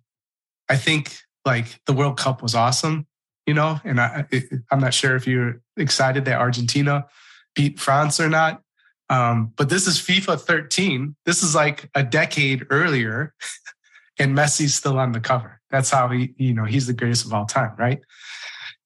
[0.67, 3.07] I think like the World Cup was awesome
[3.49, 4.27] you know, and I,
[4.69, 7.07] I'm not sure if you're excited that Argentina
[7.55, 8.61] beat France or not.
[9.09, 11.15] Um, but this is FIFA 13.
[11.25, 13.33] This is like a decade earlier,
[14.19, 15.59] and Messi's still on the cover.
[15.71, 17.99] That's how he, you know, he's the greatest of all time, right?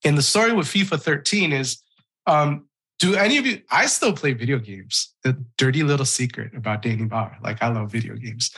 [0.02, 1.82] And the story with FIFA 13 is
[2.26, 2.66] um,
[2.98, 5.14] do any of you, I still play video games.
[5.22, 7.36] The dirty little secret about Danny Bauer.
[7.42, 8.50] Like, I love video games.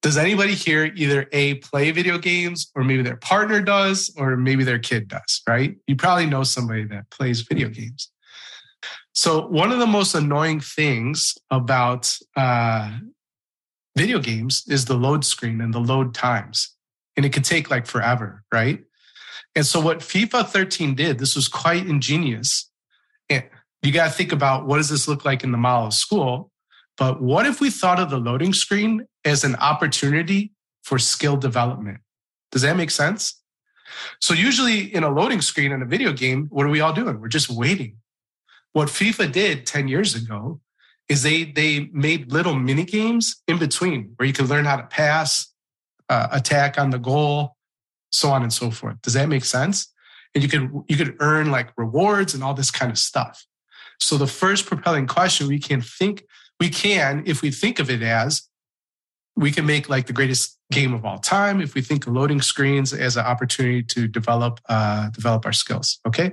[0.00, 4.62] Does anybody here either a play video games or maybe their partner does or maybe
[4.62, 5.76] their kid does right?
[5.86, 8.10] You probably know somebody that plays video games.
[9.12, 12.96] So one of the most annoying things about uh,
[13.96, 16.76] video games is the load screen and the load times.
[17.16, 18.84] And it could take like forever right?
[19.56, 22.70] And so what fifa 13 did this was quite ingenious
[23.28, 23.44] and
[23.82, 26.50] you got to think about what does this look like in the model of school?
[26.96, 31.98] But what if we thought of the loading screen as an opportunity for skill development?
[32.50, 33.40] Does that make sense?
[34.20, 37.20] So usually in a loading screen in a video game, what are we all doing?
[37.20, 37.96] We're just waiting.
[38.72, 40.60] What FIFA did 10 years ago
[41.08, 44.82] is they they made little mini games in between where you could learn how to
[44.84, 45.52] pass,
[46.08, 47.56] uh, attack on the goal,
[48.10, 49.00] so on and so forth.
[49.02, 49.92] Does that make sense?
[50.34, 53.46] And you could you could earn like rewards and all this kind of stuff.
[53.98, 56.24] So the first propelling question we can think
[56.60, 58.48] we can if we think of it as
[59.36, 62.42] we can make like the greatest game of all time if we think of loading
[62.42, 66.00] screens as an opportunity to develop uh, develop our skills.
[66.06, 66.32] Okay.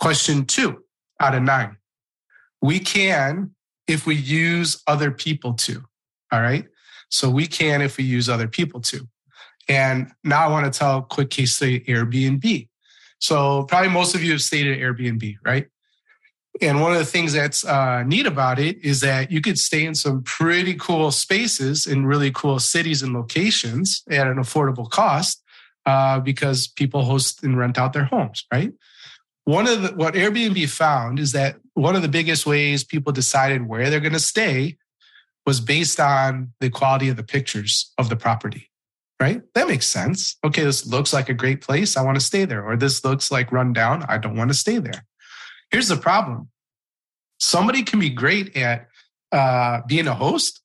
[0.00, 0.82] Question two
[1.20, 1.76] out of nine.
[2.62, 3.54] We can
[3.86, 5.84] if we use other people to.
[6.32, 6.66] All right.
[7.08, 9.06] So we can if we use other people to.
[9.68, 12.68] And now I want to tell a quick case study Airbnb.
[13.18, 15.66] So probably most of you have stayed at Airbnb, right?
[16.60, 19.84] And one of the things that's uh, neat about it is that you could stay
[19.84, 25.42] in some pretty cool spaces in really cool cities and locations at an affordable cost
[25.84, 28.72] uh, because people host and rent out their homes, right?
[29.44, 33.68] One of the, what Airbnb found is that one of the biggest ways people decided
[33.68, 34.76] where they're going to stay
[35.44, 38.70] was based on the quality of the pictures of the property,
[39.20, 39.42] right?
[39.54, 40.36] That makes sense.
[40.42, 41.96] Okay, this looks like a great place.
[41.96, 42.64] I want to stay there.
[42.66, 44.04] Or this looks like run down.
[44.08, 45.04] I don't want to stay there.
[45.70, 46.48] Here's the problem
[47.38, 48.88] somebody can be great at
[49.32, 50.62] uh, being a host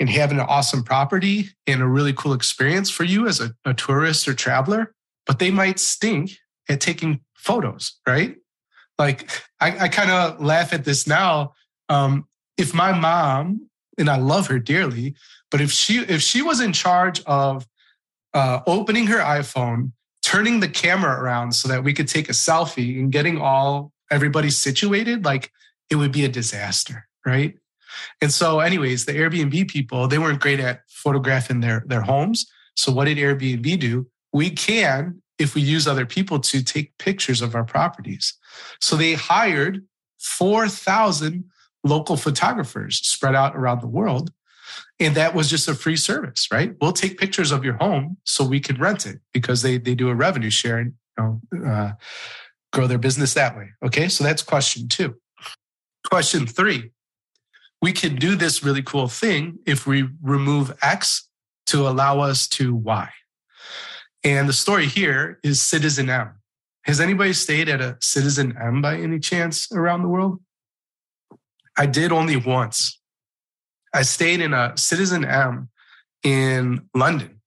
[0.00, 3.74] and having an awesome property and a really cool experience for you as a, a
[3.74, 4.94] tourist or traveler,
[5.26, 6.32] but they might stink
[6.68, 8.36] at taking photos, right?
[8.98, 11.54] Like I, I kind of laugh at this now.
[11.88, 12.26] Um,
[12.56, 15.14] if my mom, and I love her dearly,
[15.50, 17.66] but if she if she was in charge of
[18.34, 22.98] uh, opening her iPhone, turning the camera around so that we could take a selfie
[22.98, 25.52] and getting all everybody situated, like
[25.90, 27.54] it would be a disaster, right?
[28.20, 32.46] And so, anyways, the Airbnb people, they weren't great at photographing their, their homes.
[32.76, 34.06] So, what did Airbnb do?
[34.32, 38.34] We can, if we use other people to take pictures of our properties.
[38.80, 39.84] So, they hired
[40.18, 41.44] 4,000
[41.82, 44.30] local photographers spread out around the world.
[45.00, 46.74] And that was just a free service, right?
[46.80, 50.10] We'll take pictures of your home so we can rent it because they, they do
[50.10, 51.92] a revenue share and you know, uh,
[52.72, 53.70] grow their business that way.
[53.84, 55.16] Okay, so that's question two.
[56.08, 56.92] Question three
[57.82, 61.28] we can do this really cool thing if we remove X
[61.66, 63.08] to allow us to Y.
[64.22, 66.34] And the story here is Citizen M.
[66.82, 70.40] Has anybody stayed at a Citizen M by any chance around the world?
[71.76, 73.00] I did only once.
[73.94, 75.70] I stayed in a Citizen M
[76.22, 77.40] in London.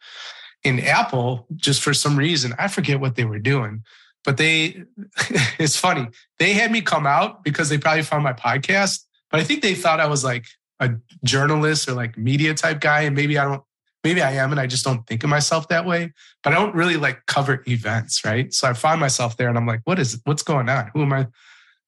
[0.64, 3.84] In Apple, just for some reason, I forget what they were doing,
[4.24, 4.84] but they
[5.60, 6.08] it's funny.
[6.40, 9.76] They had me come out because they probably found my podcast but i think they
[9.76, 10.46] thought i was like
[10.80, 10.92] a
[11.26, 13.64] journalist or like media type guy and maybe i don't
[14.06, 16.74] maybe i am and i just don't think of myself that way but i don't
[16.74, 18.54] really like cover events right?
[18.54, 20.92] So i find myself there and i'm like what is what's going on?
[20.94, 21.28] Who am i?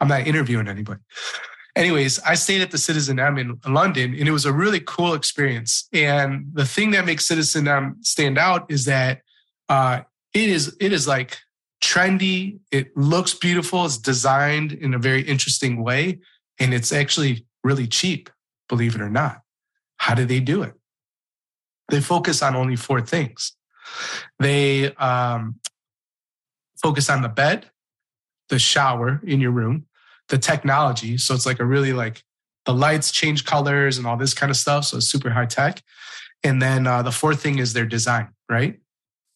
[0.02, 1.00] I'm not interviewing anybody.
[1.76, 5.14] Anyways i stayed at the citizen m in london and it was a really cool
[5.14, 5.88] experience.
[5.94, 9.22] And the thing that makes citizen m stand out is that
[9.70, 10.02] uh,
[10.34, 11.38] it is it is like
[11.86, 12.60] trendy.
[12.72, 13.86] It looks beautiful.
[13.86, 16.20] It's designed in a very interesting way.
[16.60, 18.30] And it's actually really cheap,
[18.68, 19.42] believe it or not.
[19.98, 20.74] How do they do it?
[21.90, 23.56] They focus on only four things.
[24.40, 25.60] They um,
[26.82, 27.70] focus on the bed,
[28.50, 29.86] the shower in your room,
[30.30, 31.18] the technology.
[31.18, 32.24] So it's like a really like
[32.66, 34.86] the lights change colors and all this kind of stuff.
[34.86, 35.84] So it's super high tech.
[36.44, 38.80] And then uh, the fourth thing is their design, right?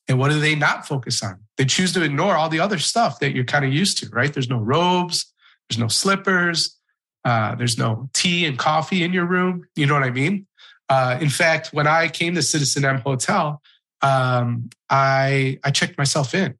[0.08, 1.40] And what do they not focus on?
[1.60, 4.34] They choose to ignore all the other stuff that you're kind of used to, right?
[4.34, 5.26] There's no robes,
[5.70, 6.80] there's no slippers,
[7.26, 9.68] uh, there's no tea and coffee in your room.
[9.76, 10.48] You know what I mean?
[10.88, 13.62] Uh, in fact, when I came to Citizen M Hotel,
[14.02, 16.56] um, I I checked myself in.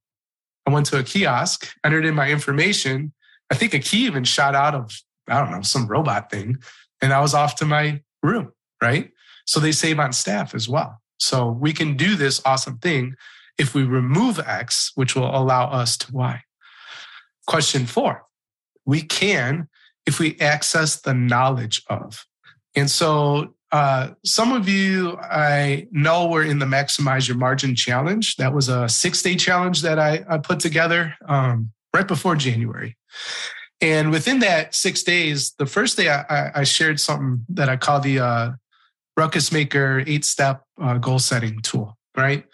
[0.68, 3.14] I went to a kiosk, entered in my information.
[3.50, 4.92] I think a key even shot out of
[5.30, 6.58] I don't know some robot thing,
[7.02, 8.52] and I was off to my room.
[8.82, 9.12] Right,
[9.46, 11.02] so they save on staff as well.
[11.20, 13.16] So we can do this awesome thing
[13.60, 16.42] if we remove X, which will allow us to Y.
[17.46, 18.24] Question four,
[18.86, 19.68] we can
[20.06, 22.26] if we access the knowledge of.
[22.76, 28.36] And so uh, some of you I know were in the Maximize Your Margin Challenge.
[28.38, 32.98] That was a six day challenge that I, I put together um, right before January.
[33.82, 38.00] And within that six days, the first day I, I shared something that I call
[38.00, 38.52] the uh,
[39.16, 42.46] Ruckus Maker eight step uh, goal setting tool, right?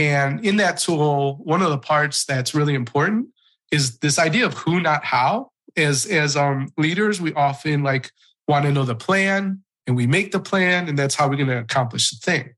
[0.00, 3.28] And in that tool, one of the parts that's really important
[3.70, 5.50] is this idea of who, not how.
[5.76, 8.10] as as um leaders, we often like
[8.48, 11.48] want to know the plan and we make the plan and that's how we're going
[11.48, 12.54] to accomplish the thing.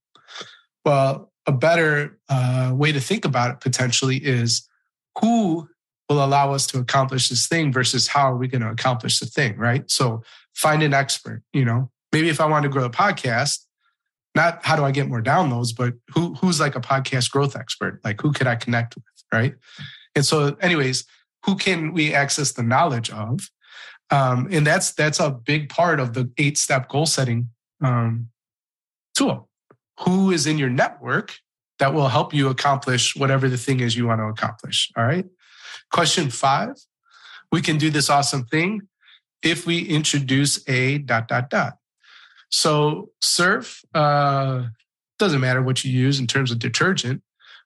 [0.84, 4.68] Well, a better uh, way to think about it potentially is
[5.20, 5.68] who
[6.08, 9.26] will allow us to accomplish this thing versus how are we going to accomplish the
[9.26, 9.90] thing, right?
[9.90, 10.22] So
[10.54, 13.58] find an expert, you know, maybe if I want to grow a podcast,
[14.34, 18.00] not how do I get more downloads, but who who's like a podcast growth expert?
[18.04, 19.54] Like who could I connect with, right?
[20.14, 21.04] And so, anyways,
[21.44, 23.40] who can we access the knowledge of?
[24.10, 27.48] Um, and that's that's a big part of the eight step goal setting
[27.82, 28.28] um,
[29.14, 29.48] tool.
[30.00, 31.36] Who is in your network
[31.78, 34.90] that will help you accomplish whatever the thing is you want to accomplish?
[34.96, 35.26] All right.
[35.90, 36.76] Question five:
[37.50, 38.82] We can do this awesome thing
[39.42, 41.74] if we introduce a dot dot dot.
[42.52, 44.64] So surf uh,
[45.18, 47.22] doesn't matter what you use in terms of detergent,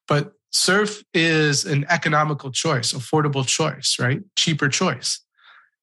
[0.07, 4.21] but surf is an economical choice, affordable choice, right?
[4.37, 5.21] Cheaper choice.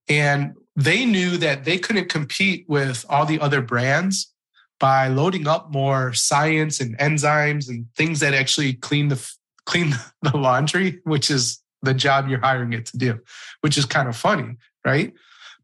[0.07, 4.33] And they knew that they couldn't compete with all the other brands
[4.79, 9.31] by loading up more science and enzymes and things that actually clean the
[9.65, 13.19] clean the laundry, which is the job you're hiring it to do,
[13.61, 15.13] which is kind of funny, right?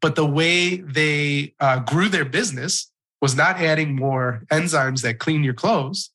[0.02, 2.92] But the way they uh, grew their business
[3.22, 6.12] was not adding more enzymes that clean your clothes.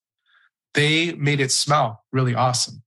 [0.74, 2.82] They made it smell really awesome.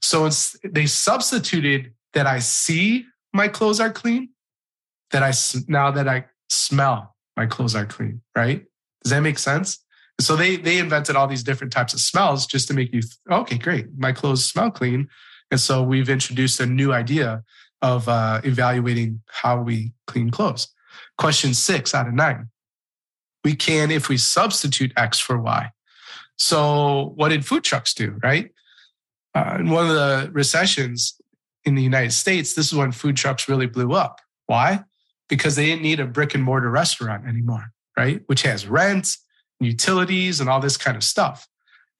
[0.00, 0.28] So
[0.64, 4.30] they substituted that I see my clothes are clean,
[5.10, 5.32] that I
[5.68, 8.64] now that I smell my clothes are clean, right?
[9.04, 9.78] Does that make sense?
[10.20, 13.58] So they they invented all these different types of smells just to make you okay,
[13.58, 15.08] great, my clothes smell clean,
[15.50, 17.44] and so we've introduced a new idea
[17.82, 20.68] of uh, evaluating how we clean clothes.
[21.18, 22.48] Question six out of nine
[23.46, 25.70] we can if we substitute X for Y.
[26.36, 28.50] So, what did food trucks do, right?
[29.36, 31.20] Uh, in one of the recessions
[31.64, 34.20] in the United States, this is when food trucks really blew up.
[34.46, 34.82] Why?
[35.28, 38.20] Because they didn't need a brick and mortar restaurant anymore, right?
[38.26, 39.16] Which has rent,
[39.60, 41.46] utilities, and all this kind of stuff.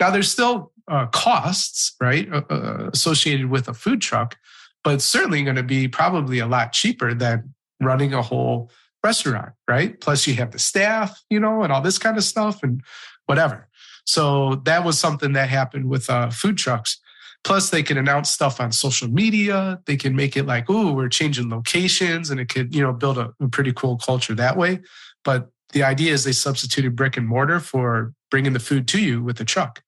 [0.01, 4.37] Now, there's still uh, costs, right, uh, uh associated with a food truck,
[4.83, 8.69] but it's certainly going to be probably a lot cheaper than running a whole
[9.03, 10.01] restaurant, right?
[10.01, 12.83] Plus, you have the staff, you know, and all this kind of stuff and
[13.27, 13.69] whatever.
[14.05, 17.01] So that was something that happened with uh, food trucks.
[17.45, 19.81] Plus, they can announce stuff on social media.
[19.87, 23.19] They can make it like, oh, we're changing locations, and it could, you know, build
[23.19, 24.81] a, a pretty cool culture that way.
[25.25, 29.23] But the idea is they substituted brick and mortar for bringing the food to you
[29.23, 29.83] with a truck.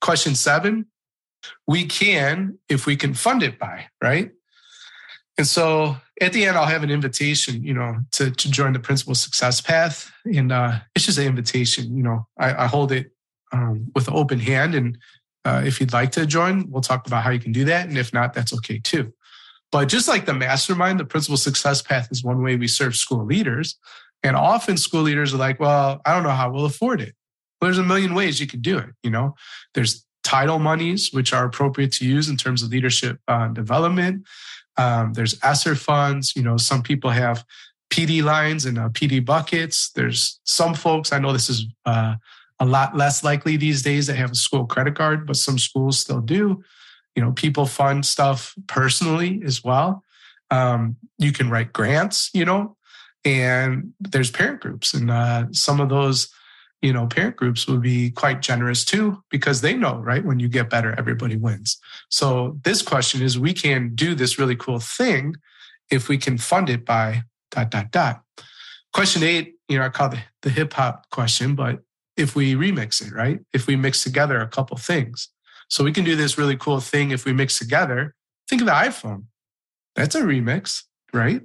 [0.00, 0.86] Question seven
[1.66, 4.30] we can if we can fund it by, right?
[5.36, 8.78] And so at the end, I'll have an invitation, you know, to, to join the
[8.78, 10.12] principal success path.
[10.24, 13.10] And uh, it's just an invitation, you know, I, I hold it
[13.52, 14.74] um, with an open hand.
[14.74, 14.98] And
[15.44, 17.88] uh, if you'd like to join, we'll talk about how you can do that.
[17.88, 19.12] And if not, that's okay too.
[19.72, 23.24] But just like the mastermind, the principal success path is one way we serve school
[23.24, 23.76] leaders.
[24.22, 27.14] And often school leaders are like, well, I don't know how we'll afford it.
[27.60, 28.90] Well, there's a million ways you could do it.
[29.02, 29.34] You know,
[29.74, 34.24] there's title monies, which are appropriate to use in terms of leadership uh, development.
[34.76, 36.34] Um, there's ESSER funds.
[36.36, 37.44] You know, some people have
[37.90, 39.90] PD lines and uh, PD buckets.
[39.90, 42.16] There's some folks, I know this is uh,
[42.58, 45.98] a lot less likely these days that have a school credit card, but some schools
[45.98, 46.62] still do.
[47.14, 50.02] You know, people fund stuff personally as well.
[50.50, 52.76] Um, you can write grants, you know,
[53.24, 54.94] and there's parent groups.
[54.94, 56.28] And uh, some of those
[56.84, 60.22] you know, parent groups would be quite generous too, because they know, right?
[60.22, 61.78] When you get better, everybody wins.
[62.10, 65.34] So this question is we can do this really cool thing
[65.90, 68.20] if we can fund it by dot, dot, dot.
[68.92, 71.80] Question eight, you know, I call the, the hip hop question, but
[72.18, 73.40] if we remix it, right?
[73.54, 75.30] If we mix together a couple things.
[75.70, 78.14] So we can do this really cool thing if we mix together.
[78.46, 79.24] Think of the iPhone.
[79.96, 80.82] That's a remix,
[81.14, 81.40] right?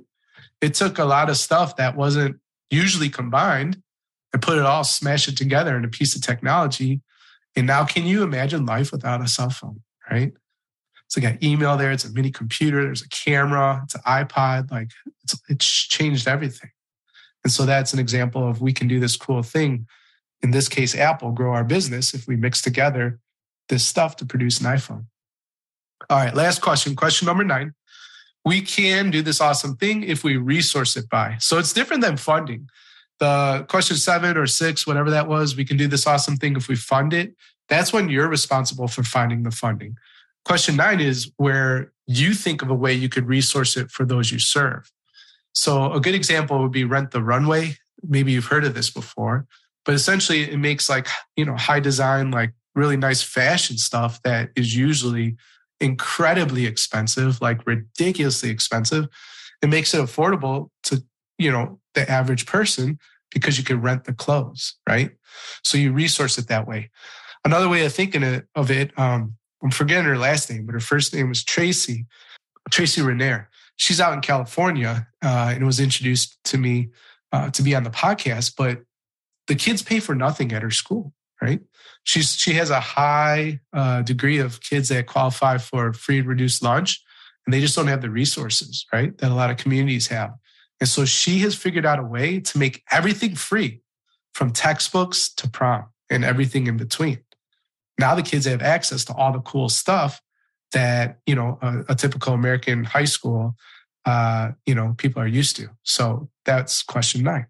[0.59, 3.81] It took a lot of stuff that wasn't usually combined
[4.33, 7.01] and put it all, smash it together in a piece of technology.
[7.55, 10.33] And now, can you imagine life without a cell phone, right?
[11.07, 14.91] So got email there, it's a mini computer, there's a camera, it's an iPod, like
[15.23, 16.69] it's, it's changed everything.
[17.43, 19.87] And so that's an example of we can do this cool thing.
[20.41, 23.19] In this case, Apple grow our business if we mix together
[23.69, 25.05] this stuff to produce an iPhone.
[26.09, 27.73] All right, last question, question number nine.
[28.45, 31.37] We can do this awesome thing if we resource it by.
[31.39, 32.69] So it's different than funding
[33.19, 36.67] the question seven or six, whatever that was, we can do this awesome thing if
[36.67, 37.35] we fund it.
[37.67, 39.97] That's when you're responsible for finding the funding.
[40.45, 44.31] Question nine is where you think of a way you could resource it for those
[44.31, 44.91] you serve.
[45.53, 47.75] So a good example would be Rent the Runway.
[48.07, 49.45] Maybe you've heard of this before,
[49.85, 54.51] but essentially it makes like, you know, high design, like really nice fashion stuff that
[54.55, 55.35] is usually
[55.81, 59.07] incredibly expensive, like ridiculously expensive.
[59.61, 61.03] it makes it affordable to,
[61.39, 62.99] you know, the average person
[63.31, 65.11] because you can rent the clothes, right?
[65.63, 66.91] So you resource it that way.
[67.45, 71.13] Another way of thinking of it, um, I'm forgetting her last name, but her first
[71.13, 72.05] name was Tracy,
[72.69, 73.49] Tracy Renier.
[73.77, 76.89] She's out in California uh, and was introduced to me
[77.31, 78.55] uh, to be on the podcast.
[78.57, 78.79] But
[79.47, 81.61] the kids pay for nothing at her school, right?
[82.03, 86.63] She's she has a high uh, degree of kids that qualify for free and reduced
[86.63, 87.01] lunch,
[87.45, 89.17] and they just don't have the resources, right?
[89.17, 90.33] That a lot of communities have.
[90.79, 93.81] And so she has figured out a way to make everything free,
[94.33, 97.19] from textbooks to prom and everything in between.
[97.99, 100.21] Now the kids have access to all the cool stuff
[100.71, 103.55] that you know a, a typical American high school,
[104.05, 105.67] uh, you know, people are used to.
[105.83, 107.47] So that's question nine.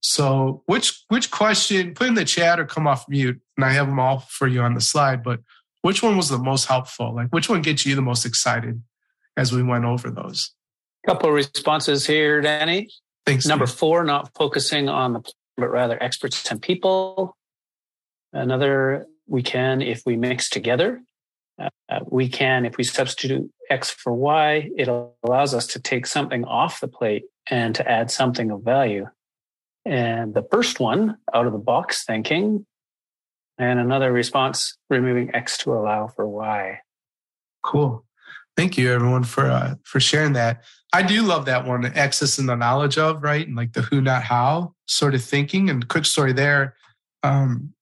[0.00, 1.94] So which which question?
[1.94, 4.60] Put in the chat or come off mute, and I have them all for you
[4.62, 5.22] on the slide.
[5.22, 5.40] But
[5.82, 7.14] which one was the most helpful?
[7.14, 8.82] Like which one gets you the most excited
[9.36, 10.52] as we went over those?
[11.06, 12.88] Couple of responses here, Danny.
[13.26, 13.46] Thanks.
[13.46, 17.36] Number four, not focusing on the but rather experts and people.
[18.32, 21.02] Another, we can if we mix together.
[21.60, 24.70] Uh, we can if we substitute X for Y.
[24.76, 29.06] It allows us to take something off the plate and to add something of value.
[29.84, 32.66] And the first one, out of the box thinking,
[33.58, 36.80] and another response, removing X to allow for Y.
[37.62, 38.04] Cool.
[38.56, 40.62] Thank you, everyone, for uh, for sharing that.
[40.92, 43.46] I do love that one, access and the knowledge of, right?
[43.46, 45.70] And like the who, not how sort of thinking.
[45.70, 46.74] And quick story there.
[47.22, 47.72] Um,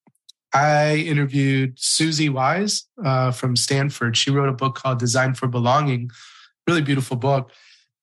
[0.53, 4.17] I interviewed Susie Wise uh, from Stanford.
[4.17, 6.11] She wrote a book called Design for Belonging,
[6.67, 7.51] really beautiful book.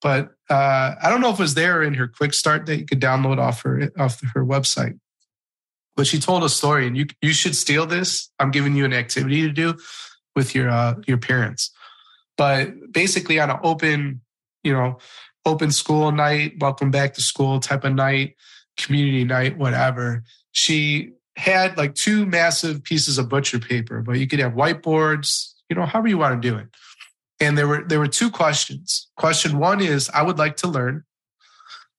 [0.01, 2.85] But uh, I don't know if it was there in her quick start that you
[2.85, 4.99] could download off her off her website.
[5.95, 8.29] But she told a story, and you you should steal this.
[8.39, 9.75] I'm giving you an activity to do
[10.35, 11.71] with your uh, your parents.
[12.37, 14.21] But basically, on an open,
[14.63, 14.99] you know,
[15.45, 18.35] open school night, welcome back to school type of night,
[18.77, 20.23] community night, whatever.
[20.51, 25.75] She had like two massive pieces of butcher paper, but you could have whiteboards, you
[25.75, 26.67] know, however you want to do it.
[27.39, 29.07] And there were there were two questions.
[29.15, 31.03] Question one is I would like to learn.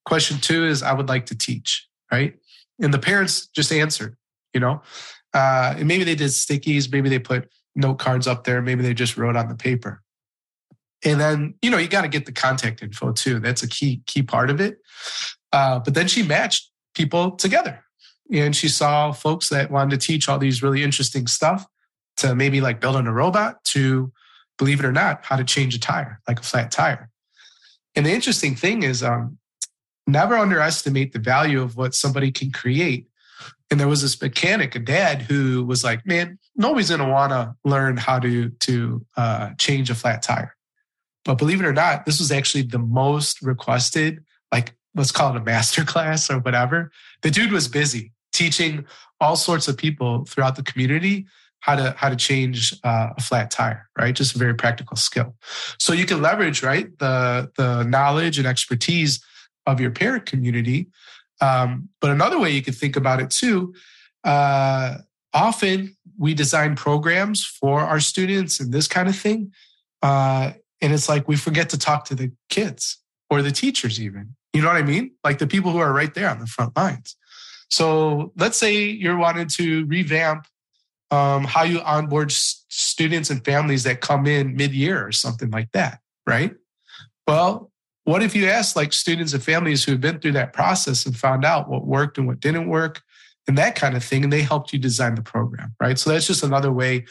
[0.04, 2.34] Question two is I would like to teach, right?
[2.80, 4.16] And the parents just answered,
[4.52, 4.82] you know.
[5.34, 8.94] Uh, and maybe they did stickies, maybe they put note cards up there, maybe they
[8.94, 10.02] just wrote on the paper.
[11.04, 13.38] And then, you know, you got to get the contact info too.
[13.38, 14.78] That's a key key part of it.
[15.52, 17.84] Uh, but then she matched people together,
[18.32, 21.66] and she saw folks that wanted to teach all these really interesting stuff
[22.18, 24.12] to maybe like building a robot to
[24.58, 27.10] believe it or not, how to change a tire, like a flat tire.
[27.94, 29.38] And the interesting thing is, um,
[30.08, 33.06] never underestimate the value of what somebody can create.
[33.70, 37.54] And there was this mechanic, a dad, who was like, "Man, nobody's to want to
[37.64, 40.56] learn how to to uh, change a flat tire."
[41.28, 45.36] But believe it or not, this was actually the most requested, like let's call it
[45.36, 46.90] a master class or whatever.
[47.20, 48.86] The dude was busy teaching
[49.20, 51.26] all sorts of people throughout the community
[51.60, 54.14] how to how to change uh, a flat tire, right?
[54.14, 55.34] Just a very practical skill.
[55.78, 59.22] So you can leverage right the the knowledge and expertise
[59.66, 60.88] of your parent community.
[61.42, 63.74] Um, but another way you could think about it too.
[64.24, 64.98] Uh,
[65.34, 69.52] often we design programs for our students and this kind of thing,
[70.00, 72.98] uh, and it's like we forget to talk to the kids
[73.30, 74.34] or the teachers even.
[74.52, 75.12] You know what I mean?
[75.24, 77.16] Like the people who are right there on the front lines.
[77.70, 80.46] So let's say you're wanting to revamp
[81.10, 86.00] um, how you onboard students and families that come in mid-year or something like that,
[86.26, 86.54] right?
[87.26, 87.70] Well,
[88.04, 91.16] what if you ask like students and families who have been through that process and
[91.16, 93.02] found out what worked and what didn't work
[93.46, 95.98] and that kind of thing, and they helped you design the program, right?
[95.98, 97.06] So that's just another way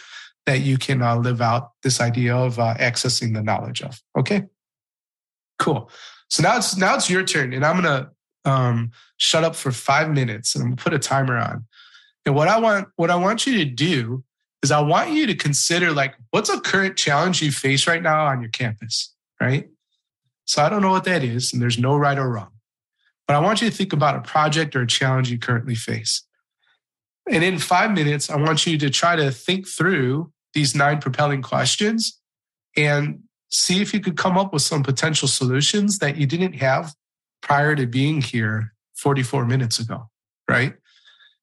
[0.47, 4.01] that you can uh, live out this idea of uh, accessing the knowledge of.
[4.17, 4.43] Okay,
[5.59, 5.91] cool.
[6.29, 8.09] So now it's now it's your turn, and I'm gonna
[8.45, 11.65] um, shut up for five minutes, and I'm gonna put a timer on.
[12.25, 14.23] And what I want, what I want you to do
[14.63, 18.25] is I want you to consider like what's a current challenge you face right now
[18.25, 19.69] on your campus, right?
[20.45, 22.51] So I don't know what that is, and there's no right or wrong.
[23.27, 26.23] But I want you to think about a project or a challenge you currently face.
[27.29, 31.43] And in five minutes, I want you to try to think through these nine propelling
[31.43, 32.20] questions
[32.76, 36.95] and see if you could come up with some potential solutions that you didn't have
[37.43, 40.10] prior to being here 44 minutes ago,
[40.49, 40.74] right?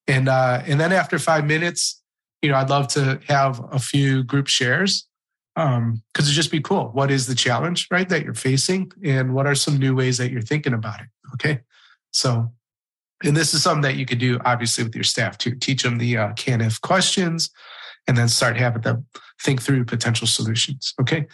[0.09, 2.03] And uh, and then after five minutes,
[2.43, 5.07] you know, I'd love to have a few group shares
[5.55, 6.89] um, because it'd just be cool.
[6.89, 10.33] What is the challenge, right, that you're facing, and what are some new ways that
[10.33, 11.07] you're thinking about it?
[11.35, 11.61] Okay,
[12.11, 12.53] so.
[13.23, 15.55] And this is something that you could do, obviously, with your staff too.
[15.55, 17.49] Teach them the uh, can if questions,
[18.07, 19.07] and then start having them
[19.43, 20.95] think through potential solutions.
[21.01, 21.27] Okay.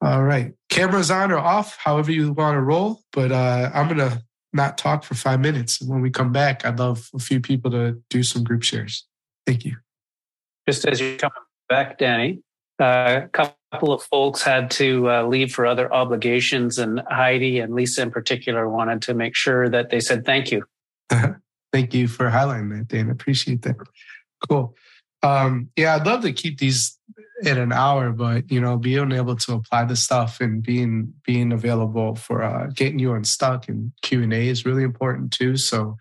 [0.00, 0.52] All right.
[0.68, 3.02] Cameras on or off, however you want to roll.
[3.12, 5.80] But uh, I'm going to not talk for five minutes.
[5.80, 9.06] And when we come back, I'd love a few people to do some group shares.
[9.46, 9.76] Thank you.
[10.68, 11.32] Just as you're coming
[11.68, 12.42] back, Danny,
[12.80, 17.74] uh, a couple of folks had to uh, leave for other obligations, and Heidi and
[17.74, 20.64] Lisa in particular wanted to make sure that they said thank you.
[21.72, 23.10] thank you for highlighting that, Dan.
[23.10, 23.76] Appreciate that.
[24.48, 24.74] Cool.
[25.22, 26.98] Um, yeah, I'd love to keep these
[27.42, 31.52] in an hour, but you know, being able to apply the stuff and being being
[31.52, 35.56] available for uh, getting you unstuck and Q and A is really important too.
[35.56, 35.96] So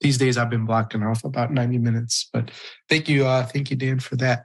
[0.00, 2.28] these days I've been blocking off about ninety minutes.
[2.32, 2.50] But
[2.88, 4.44] thank you, uh, thank you, Dan, for that.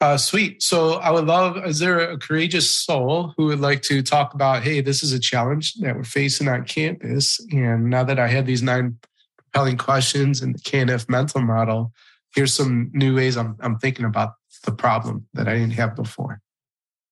[0.00, 0.62] Uh, sweet.
[0.62, 1.56] So I would love.
[1.66, 4.62] Is there a courageous soul who would like to talk about?
[4.62, 8.46] Hey, this is a challenge that we're facing on campus, and now that I have
[8.46, 8.98] these nine
[9.38, 11.92] compelling questions and the CANIF mental model,
[12.34, 16.40] here's some new ways I'm, I'm thinking about the problem that I didn't have before?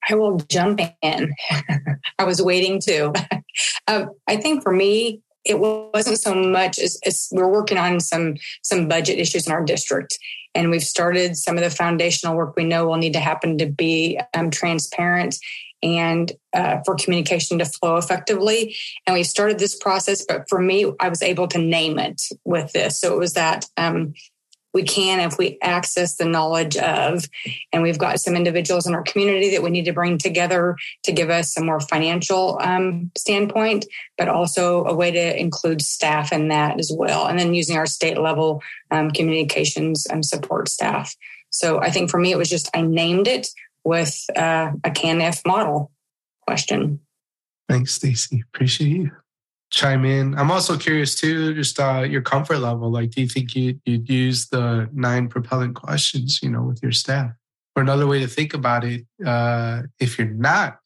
[0.08, 1.32] I will jump in.
[2.18, 3.12] I was waiting to.
[3.86, 8.36] uh, I think for me, it wasn't so much as, as, we're working on some
[8.62, 10.16] some budget issues in our district,
[10.54, 13.66] and we've started some of the foundational work we know will need to happen to
[13.66, 15.36] be um, transparent
[15.82, 18.76] and uh, for communication to flow effectively.
[19.06, 22.72] And we started this process, but for me, I was able to name it with
[22.72, 23.00] this.
[23.00, 24.14] So it was that um,
[24.72, 27.28] we can if we access the knowledge of.
[27.72, 31.12] And we've got some individuals in our community that we need to bring together to
[31.12, 36.48] give us a more financial um, standpoint, but also a way to include staff in
[36.48, 37.26] that as well.
[37.26, 41.14] And then using our state level um, communications and support staff.
[41.50, 43.48] So I think for me, it was just I named it
[43.84, 45.90] with uh, a CANIF model
[46.46, 47.00] question.
[47.68, 48.42] Thanks, Stacy.
[48.52, 49.21] Appreciate you
[49.72, 50.38] chime in.
[50.38, 52.90] I'm also curious too, just uh, your comfort level.
[52.90, 56.92] Like, do you think you, you'd use the nine propelling questions, you know, with your
[56.92, 57.32] staff?
[57.74, 60.78] Or another way to think about it, uh, if you're not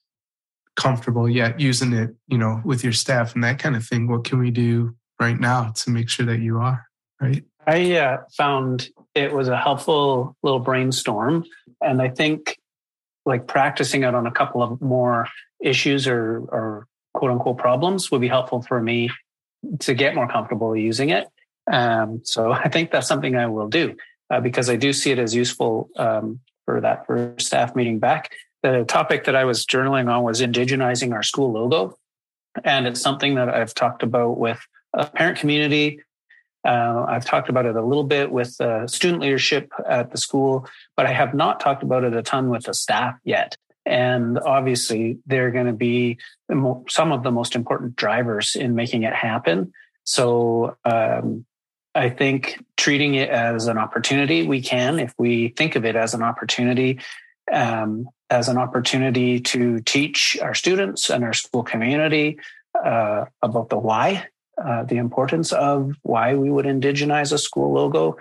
[0.76, 4.24] comfortable yet using it, you know, with your staff and that kind of thing, what
[4.24, 6.86] can we do right now to make sure that you are
[7.20, 7.44] right?
[7.66, 11.44] I uh, found it was a helpful little brainstorm,
[11.80, 12.58] and I think
[13.24, 15.28] like practicing it on a couple of more
[15.60, 16.86] issues or, or
[17.16, 19.10] quote unquote problems would be helpful for me
[19.80, 21.26] to get more comfortable using it.
[21.70, 23.96] Um, so I think that's something I will do
[24.30, 28.32] uh, because I do see it as useful um, for that first staff meeting back.
[28.62, 31.96] The topic that I was journaling on was indigenizing our school logo.
[32.64, 34.58] And it's something that I've talked about with
[34.94, 36.00] a parent community.
[36.64, 40.66] Uh, I've talked about it a little bit with uh, student leadership at the school,
[40.96, 43.56] but I have not talked about it a ton with the staff yet.
[43.86, 46.18] And obviously, they're going to be
[46.88, 49.72] some of the most important drivers in making it happen.
[50.04, 51.46] So, um,
[51.94, 56.12] I think treating it as an opportunity, we can, if we think of it as
[56.12, 57.00] an opportunity,
[57.50, 62.38] um, as an opportunity to teach our students and our school community
[62.84, 64.26] uh, about the why,
[64.62, 68.18] uh, the importance of why we would indigenize a school logo,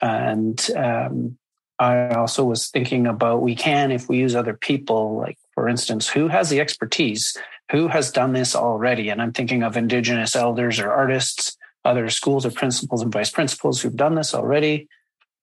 [0.00, 1.36] and um,
[1.80, 6.08] I also was thinking about we can, if we use other people, like for instance,
[6.08, 7.34] who has the expertise?
[7.72, 9.08] Who has done this already?
[9.08, 13.80] And I'm thinking of Indigenous elders or artists, other schools or principals and vice principals
[13.80, 14.88] who've done this already.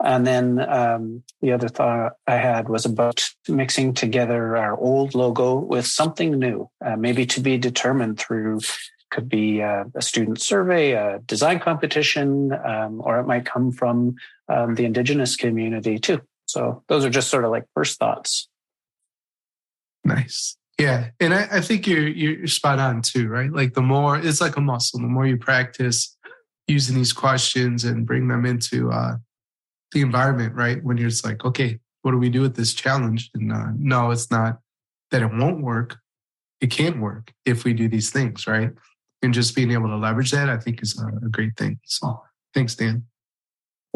[0.03, 5.57] And then um, the other thought I had was about mixing together our old logo
[5.57, 8.59] with something new, uh, maybe to be determined through
[9.09, 14.15] could be a, a student survey, a design competition, um, or it might come from
[14.49, 16.21] um, the indigenous community too.
[16.45, 18.47] So those are just sort of like first thoughts.
[20.03, 20.57] Nice.
[20.79, 21.09] Yeah.
[21.19, 23.51] And I, I think you're you're spot on too, right?
[23.51, 26.15] Like the more it's like a muscle, the more you practice
[26.67, 29.15] using these questions and bring them into uh,
[29.91, 30.83] the environment, right?
[30.83, 33.29] When you're just like, okay, what do we do with this challenge?
[33.33, 34.59] And uh, no, it's not
[35.11, 35.97] that it won't work.
[36.61, 38.71] It can work if we do these things, right?
[39.21, 41.79] And just being able to leverage that, I think, is a, a great thing.
[41.85, 42.21] So,
[42.53, 43.05] thanks, Dan.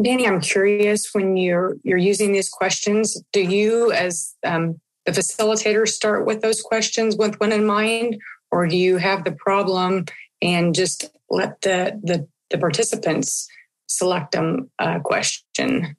[0.02, 5.86] Danny, I'm curious when you're you're using these questions, do you as um, the facilitator
[5.86, 8.20] start with those questions with one in mind,
[8.50, 10.06] or do you have the problem
[10.40, 13.48] and just let the the, the participants
[13.86, 15.96] select them a question?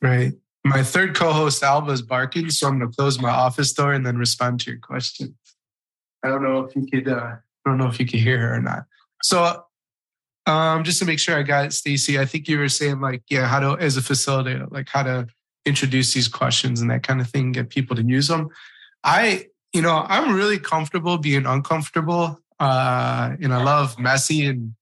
[0.00, 0.34] Right.
[0.64, 4.06] My third co-host Alba is barking, so I'm going to close my office door and
[4.06, 5.36] then respond to your question.
[6.22, 7.08] I don't know if you could.
[7.08, 8.84] Uh, I don't know if you can hear her or not.
[9.22, 9.64] So
[10.46, 13.22] um, just to make sure I got it, Stacy, I think you were saying like,
[13.30, 15.26] yeah, how to, as a facilitator, like how to
[15.64, 18.50] introduce these questions and that kind of thing, get people to use them.
[19.02, 22.38] I, you know, I'm really comfortable being uncomfortable.
[22.60, 24.74] Uh, and I love messy and,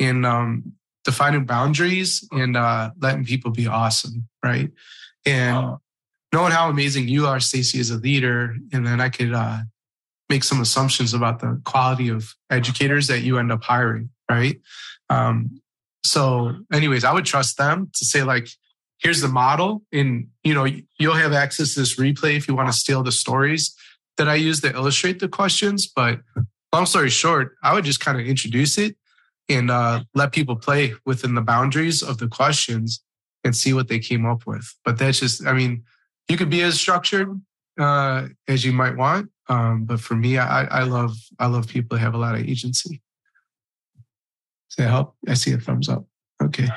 [0.00, 0.72] and, um,
[1.04, 4.28] defining boundaries and, uh, letting people be awesome.
[4.42, 4.70] Right.
[5.24, 5.76] And
[6.32, 8.56] knowing how amazing you are, Stacy, as a leader.
[8.72, 9.58] And then I could, uh,
[10.28, 14.60] make some assumptions about the quality of educators that you end up hiring, right?
[15.08, 15.60] Um,
[16.04, 18.48] so, anyways, I would trust them to say like,
[18.98, 20.66] here's the model, and you know,
[20.98, 23.74] you'll have access to this replay if you want to steal the stories
[24.16, 25.86] that I use to illustrate the questions.
[25.86, 26.20] But
[26.72, 28.96] long story short, I would just kind of introduce it
[29.48, 33.02] and uh, let people play within the boundaries of the questions
[33.44, 34.74] and see what they came up with.
[34.84, 35.84] But that's just, I mean,
[36.28, 37.40] you could be as structured
[37.78, 39.30] uh, as you might want.
[39.48, 42.42] Um, but for me, I, I love I love people that have a lot of
[42.42, 43.00] agency.
[44.68, 45.14] Does that help?
[45.26, 46.04] I see a thumbs up.
[46.42, 46.68] Okay.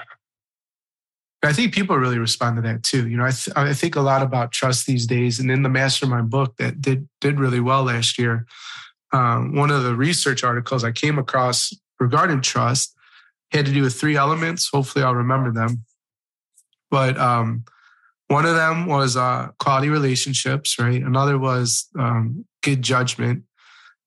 [1.43, 3.10] I think people really respond to that too.
[3.10, 5.39] You know, I, th- I think a lot about trust these days.
[5.39, 8.45] And in the mastermind book that did did really well last year,
[9.12, 12.95] um, one of the research articles I came across regarding trust
[13.52, 14.70] had to do with three elements.
[14.72, 15.84] Hopefully, I'll remember them.
[16.91, 17.66] But um,
[18.32, 21.03] one of them was uh, quality relationships, right?
[21.03, 23.43] Another was um, good judgment,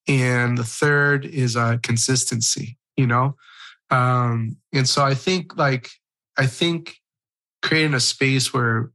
[0.09, 2.79] and the third is uh, consistency.
[2.97, 3.37] You know,
[3.91, 5.91] um, and so I think like
[6.39, 6.97] I think
[7.61, 8.91] creating a space where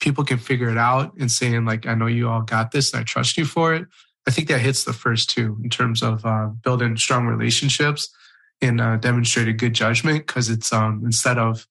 [0.00, 3.00] people can figure it out and saying like I know you all got this and
[3.00, 3.84] I trust you for it.
[4.26, 8.08] I think that hits the first two in terms of uh, building strong relationships
[8.62, 11.66] and uh, demonstrated good judgment because it's um, instead of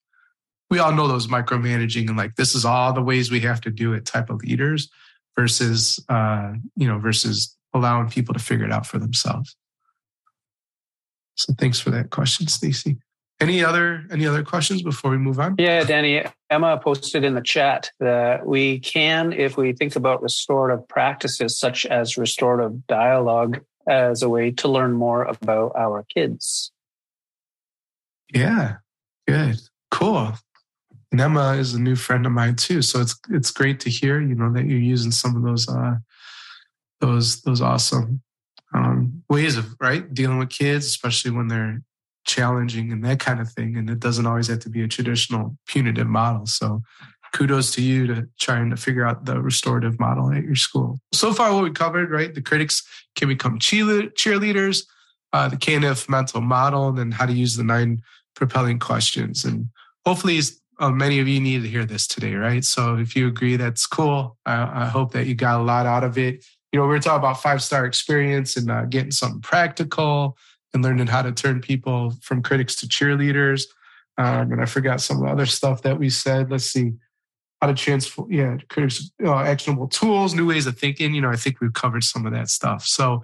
[0.72, 3.70] we all know those micromanaging and like this is all the ways we have to
[3.70, 4.88] do it type of leaders
[5.36, 9.54] versus uh, you know versus allowing people to figure it out for themselves.
[11.34, 12.96] So thanks for that question, Stacy.
[13.38, 15.56] Any other any other questions before we move on?
[15.58, 16.24] Yeah, Danny.
[16.48, 21.84] Emma posted in the chat that we can, if we think about restorative practices such
[21.84, 26.72] as restorative dialogue as a way to learn more about our kids.
[28.32, 28.76] Yeah,
[29.28, 29.58] good,
[29.90, 30.32] cool.
[31.12, 34.20] And Emma is a new friend of mine too, so it's it's great to hear.
[34.20, 35.96] You know that you're using some of those uh,
[37.00, 38.22] those those awesome
[38.74, 41.82] um, ways of right dealing with kids, especially when they're
[42.24, 43.76] challenging and that kind of thing.
[43.76, 46.46] And it doesn't always have to be a traditional punitive model.
[46.46, 46.82] So
[47.32, 51.00] kudos to you to trying to figure out the restorative model at your school.
[51.12, 52.34] So far, what we covered, right?
[52.34, 52.82] The critics
[53.16, 54.84] can become cheerleaders,
[55.32, 58.02] uh, the CANIF mental model, and then how to use the nine
[58.34, 59.44] propelling questions.
[59.44, 59.68] And
[60.04, 60.40] hopefully,
[60.78, 62.64] uh, many of you needed to hear this today, right?
[62.64, 64.36] So if you agree, that's cool.
[64.46, 66.44] I, I hope that you got a lot out of it.
[66.72, 70.36] You know, we are talking about five star experience and uh, getting something practical
[70.72, 73.64] and learning how to turn people from critics to cheerleaders.
[74.18, 76.50] Um, and I forgot some other stuff that we said.
[76.50, 76.92] Let's see
[77.60, 81.14] how to transform, yeah, critics, uh, actionable tools, new ways of thinking.
[81.14, 82.84] You know, I think we've covered some of that stuff.
[82.86, 83.22] So,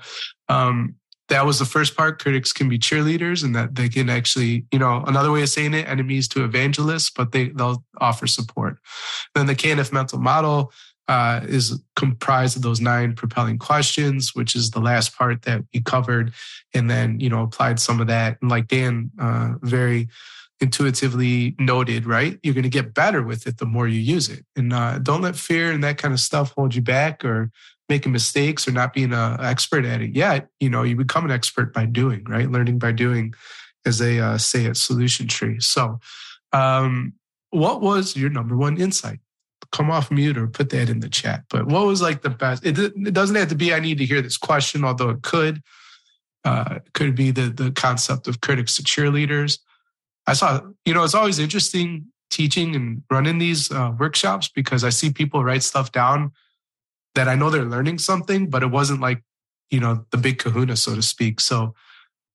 [0.49, 0.95] um,
[1.29, 2.21] that was the first part.
[2.21, 5.75] Critics can be cheerleaders and that they can actually, you know, another way of saying
[5.75, 8.79] it, enemies to evangelists, but they, they'll offer support.
[9.35, 10.73] Then the CANIF mental model
[11.07, 15.81] uh, is comprised of those nine propelling questions, which is the last part that we
[15.81, 16.33] covered.
[16.75, 18.39] And then, you know, applied some of that.
[18.41, 20.09] And like Dan uh, very
[20.61, 22.39] intuitively noted, right?
[22.43, 24.45] You're going to get better with it the more you use it.
[24.57, 27.51] And uh, don't let fear and that kind of stuff hold you back or
[27.89, 31.31] making mistakes or not being an expert at it yet, you know, you become an
[31.31, 32.51] expert by doing, right?
[32.51, 33.35] Learning by doing,
[33.87, 35.61] as they uh, say at Solution Tree.
[35.61, 35.99] So,
[36.53, 37.15] um,
[37.51, 39.21] what was your number one insight?
[39.73, 41.45] Come off mute or put that in the chat.
[41.51, 42.65] But what was like the best?
[42.65, 43.75] It, it doesn't have to be.
[43.75, 45.63] I need to hear this question, although it could.
[46.45, 49.59] Uh, could be the the concept of critics to cheerleaders.
[50.27, 54.91] I saw, you know, it's always interesting teaching and running these uh, workshops because I
[54.91, 56.33] see people write stuff down
[57.19, 59.25] that I know they're learning something, but it wasn't like,
[59.71, 61.41] you know, the big kahuna, so to speak.
[61.41, 61.75] So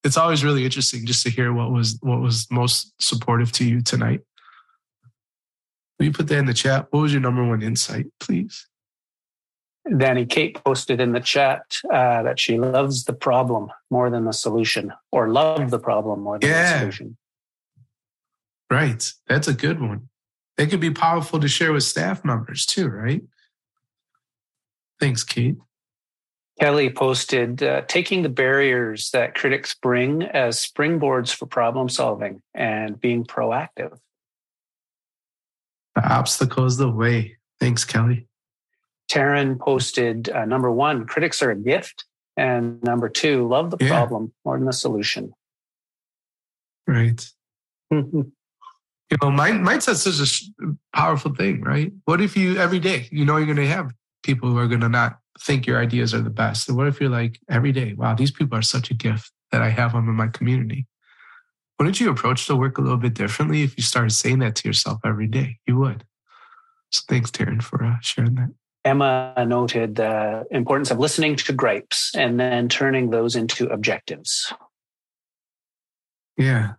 [0.03, 3.81] it's always really interesting just to hear what was what was most supportive to you
[3.81, 4.19] tonight.
[5.97, 6.87] Will you put that in the chat?
[6.89, 8.67] What was your number one insight, please?
[9.97, 14.33] Danny, Kate posted in the chat uh, that she loves the problem more than the
[14.33, 16.73] solution, or love the problem more than yeah.
[16.73, 17.17] the solution.
[18.69, 19.09] Right.
[19.27, 20.09] That's a good one.
[20.57, 23.23] It could be powerful to share with staff members too, right?
[24.99, 25.57] Thanks, Kate.
[26.59, 32.99] Kelly posted uh, taking the barriers that critics bring as springboards for problem solving and
[32.99, 33.97] being proactive.
[35.95, 37.37] The obstacle is the way.
[37.59, 38.27] Thanks, Kelly.
[39.11, 42.05] Taryn posted uh, number one, critics are a gift.
[42.35, 43.89] And number two, love the yeah.
[43.89, 45.33] problem more than the solution.
[46.87, 47.23] Right.
[47.91, 48.33] you
[49.21, 51.91] know, mind, mindset's such a powerful thing, right?
[52.05, 53.91] What if you every day, you know, you're going to have
[54.23, 56.67] people who are going to not think your ideas are the best?
[56.67, 59.61] And what if you're like every day, wow, these people are such a gift that
[59.61, 60.87] I have them in my community?
[61.77, 64.67] Wouldn't you approach the work a little bit differently if you started saying that to
[64.67, 65.59] yourself every day?
[65.67, 66.05] You would.
[66.91, 68.49] So thanks, Taryn, for uh, sharing that.
[68.85, 74.53] Emma noted the importance of listening to gripes and then turning those into objectives.
[76.37, 76.73] Yeah,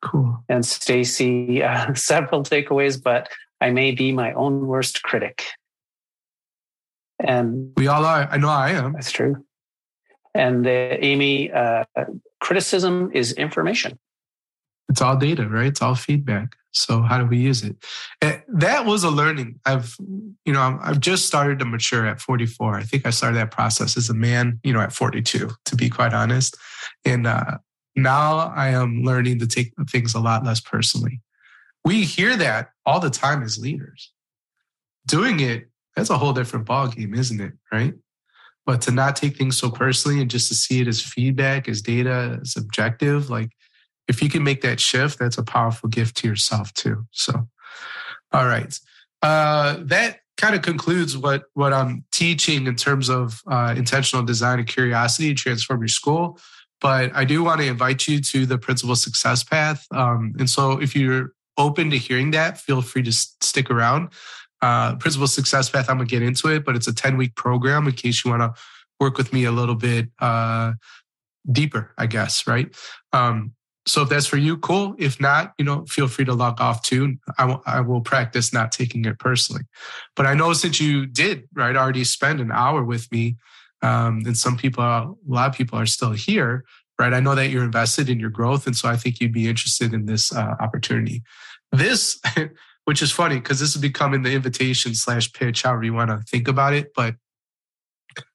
[0.00, 0.44] cool.
[0.48, 3.28] And Stacy, uh, several takeaways, but
[3.60, 5.44] I may be my own worst critic.
[7.24, 8.28] And we all are.
[8.30, 8.92] I know I am.
[8.94, 9.44] That's true.
[10.34, 11.84] And uh, Amy, uh,
[12.40, 13.98] criticism is information.
[14.88, 15.66] It's all data, right?
[15.66, 16.56] It's all feedback.
[16.72, 17.76] So how do we use it?
[18.20, 19.60] And eh, that was a learning.
[19.64, 19.96] I've,
[20.44, 22.76] you know, I've just started to mature at 44.
[22.76, 25.90] I think I started that process as a man, you know, at 42, to be
[25.90, 26.56] quite honest.
[27.04, 27.58] And uh,
[27.96, 31.20] now I am learning to take things a lot less personally.
[31.84, 34.12] We hear that all the time as leaders.
[35.06, 35.69] Doing it,
[36.00, 37.52] that's a whole different ballgame, isn't it?
[37.70, 37.92] Right?
[38.64, 41.82] But to not take things so personally and just to see it as feedback, as
[41.82, 43.50] data, as objective, like
[44.08, 47.06] if you can make that shift, that's a powerful gift to yourself too.
[47.10, 47.48] So,
[48.32, 48.78] all right.
[49.22, 54.58] Uh, that kind of concludes what what I'm teaching in terms of uh, intentional design
[54.58, 56.38] and curiosity transform your school.
[56.80, 59.86] But I do want to invite you to the Principal Success Path.
[59.90, 64.08] Um, and so, if you're open to hearing that, feel free to stick around.
[64.62, 67.86] Uh, Principal Success Path, I'm gonna get into it, but it's a 10 week program
[67.86, 68.60] in case you want to
[68.98, 70.72] work with me a little bit uh,
[71.50, 72.46] deeper, I guess.
[72.46, 72.74] Right.
[73.12, 73.54] Um,
[73.86, 74.94] so if that's for you, cool.
[74.98, 77.16] If not, you know, feel free to log off too.
[77.38, 79.62] I, w- I will practice not taking it personally.
[80.14, 83.36] But I know since you did, right, already spend an hour with me,
[83.82, 86.64] um, and some people, a lot of people are still here,
[86.98, 87.14] right?
[87.14, 88.66] I know that you're invested in your growth.
[88.66, 91.22] And so I think you'd be interested in this uh, opportunity.
[91.72, 92.20] This,
[92.90, 96.18] which is funny because this is becoming the invitation slash pitch, however you want to
[96.28, 96.92] think about it.
[96.92, 97.14] But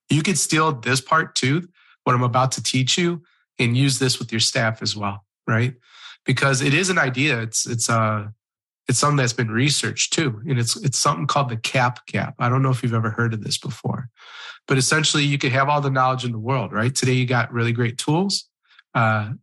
[0.10, 1.68] you could steal this part too,
[2.06, 3.22] what I'm about to teach you,
[3.60, 5.74] and use this with your staff as well right?
[6.26, 7.42] Because it is an idea.
[7.42, 8.28] It's it's uh
[8.88, 12.36] it's something that's been researched too, and it's it's something called the cap gap.
[12.40, 14.10] I don't know if you've ever heard of this before,
[14.68, 16.94] but essentially you could have all the knowledge in the world, right?
[16.94, 18.48] Today you got really great tools.
[18.94, 19.34] Uh,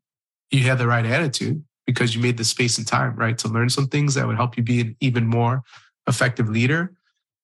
[0.51, 3.69] you have the right attitude because you made the space and time, right, to learn
[3.69, 5.63] some things that would help you be an even more
[6.07, 6.93] effective leader.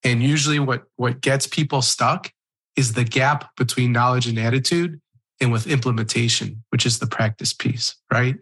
[0.05, 2.33] And usually, what what gets people stuck
[2.77, 5.01] is the gap between knowledge and attitude
[5.41, 8.37] and with implementation, which is the practice piece, right?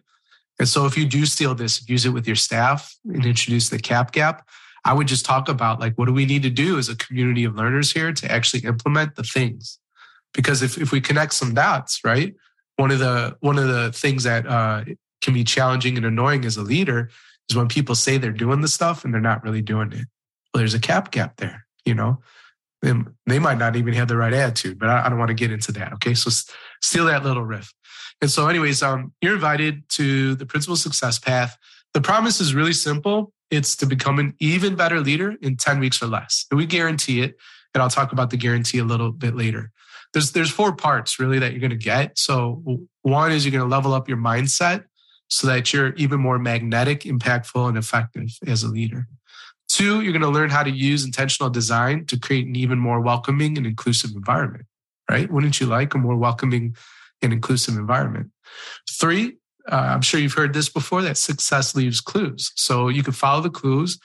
[0.58, 3.78] And so if you do steal this, use it with your staff and introduce the
[3.78, 4.48] cap gap,
[4.84, 7.44] I would just talk about like, what do we need to do as a community
[7.44, 9.78] of learners here to actually implement the things?
[10.32, 12.34] Because if, if we connect some dots, right?
[12.76, 14.84] One of the, one of the things that uh,
[15.26, 17.10] can be challenging and annoying as a leader
[17.50, 20.06] is when people say they're doing the stuff and they're not really doing it.
[20.54, 22.22] Well, there's a cap gap there, you know?
[23.26, 25.50] they might not even have the right attitude, but I, I don't want to get
[25.50, 25.92] into that.
[25.94, 26.14] Okay.
[26.14, 26.30] So
[26.80, 27.74] steal that little riff.
[28.20, 31.56] And so, anyways, um, you're invited to the principal success path.
[31.94, 33.32] The promise is really simple.
[33.50, 36.46] It's to become an even better leader in 10 weeks or less.
[36.50, 37.36] And we guarantee it.
[37.74, 39.72] And I'll talk about the guarantee a little bit later.
[40.12, 42.18] There's, there's four parts really that you're going to get.
[42.18, 42.62] So
[43.02, 44.84] one is you're going to level up your mindset
[45.28, 49.08] so that you're even more magnetic, impactful, and effective as a leader.
[49.68, 53.00] Two, you're going to learn how to use intentional design to create an even more
[53.00, 54.66] welcoming and inclusive environment,
[55.10, 55.30] right?
[55.30, 56.76] Wouldn't you like a more welcoming
[57.22, 58.30] and inclusive environment.
[58.90, 59.36] Three,
[59.70, 62.52] uh, I'm sure you've heard this before that success leaves clues.
[62.54, 63.98] So you can follow the clues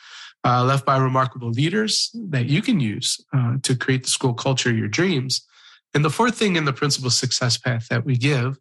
[0.43, 4.73] uh, left by remarkable leaders that you can use uh, to create the school culture
[4.73, 5.45] your dreams.
[5.93, 8.57] And the fourth thing in the principal success path that we give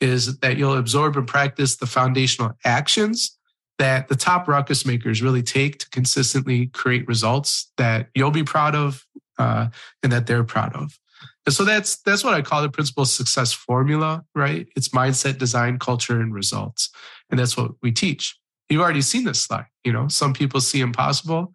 [0.00, 3.38] is that you'll absorb and practice the foundational actions
[3.78, 8.74] that the top ruckus makers really take to consistently create results that you'll be proud
[8.74, 9.04] of
[9.38, 9.68] uh,
[10.02, 10.98] and that they're proud of.
[11.46, 14.66] And so that's that's what I call the principal success formula, right?
[14.76, 16.90] It's mindset, design, culture, and results.
[17.30, 18.38] And that's what we teach.
[18.70, 19.66] You've already seen this slide.
[19.84, 21.52] You know, some people see impossible,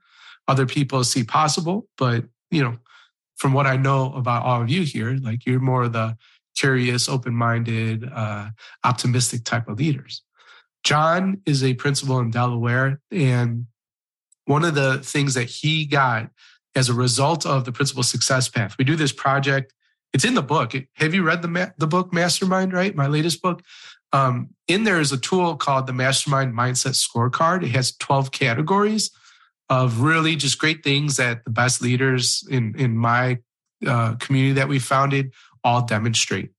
[0.47, 2.77] other people see possible, but you know,
[3.37, 6.17] from what I know about all of you here, like you're more the
[6.59, 8.49] curious, open-minded, uh,
[8.83, 10.23] optimistic type of leaders.
[10.83, 13.67] John is a principal in Delaware, and
[14.45, 16.29] one of the things that he got
[16.75, 19.73] as a result of the principal success path, we do this project
[20.13, 20.73] it's in the book.
[20.93, 22.73] Have you read the ma- the book Mastermind?
[22.73, 23.61] Right, my latest book.
[24.11, 27.63] Um, in there is a tool called the Mastermind Mindset Scorecard.
[27.63, 29.11] It has twelve categories
[29.69, 33.37] of really just great things that the best leaders in in my
[33.85, 35.31] uh, community that we founded
[35.63, 36.51] all demonstrate.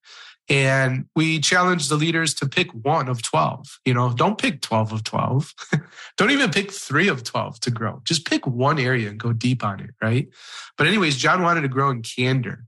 [0.50, 3.78] And we challenge the leaders to pick one of 12.
[3.84, 5.54] You know, don't pick 12 of 12.
[6.16, 8.02] don't even pick three of 12 to grow.
[8.04, 9.90] Just pick one area and go deep on it.
[10.02, 10.28] Right.
[10.76, 12.64] But, anyways, John wanted to grow in candor.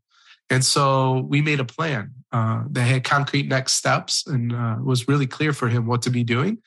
[0.48, 5.08] And so we made a plan uh, that had concrete next steps and uh, was
[5.08, 6.58] really clear for him what to be doing.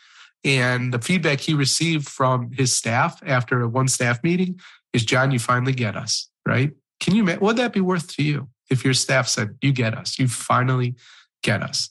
[0.44, 4.60] And the feedback he received from his staff after one staff meeting
[4.92, 6.72] is John, you finally get us, right?
[7.00, 10.20] Can you, would that be worth to you if your staff said, you get us,
[10.20, 10.96] you finally
[11.44, 11.90] get us?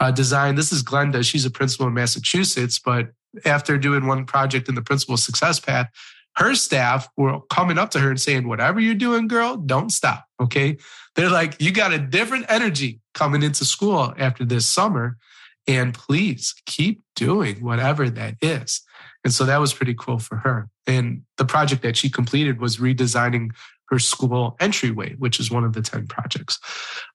[0.00, 1.24] Uh, design, this is Glenda.
[1.24, 3.10] She's a principal in Massachusetts, but
[3.44, 5.90] after doing one project in the principal success path,
[6.36, 10.24] her staff were coming up to her and saying, whatever you're doing, girl, don't stop.
[10.40, 10.78] Okay.
[11.16, 15.18] They're like, you got a different energy coming into school after this summer.
[15.66, 18.80] And please keep doing whatever that is.
[19.24, 20.70] And so that was pretty cool for her.
[20.86, 23.50] And the project that she completed was redesigning
[23.88, 26.58] her school entryway, which is one of the 10 projects.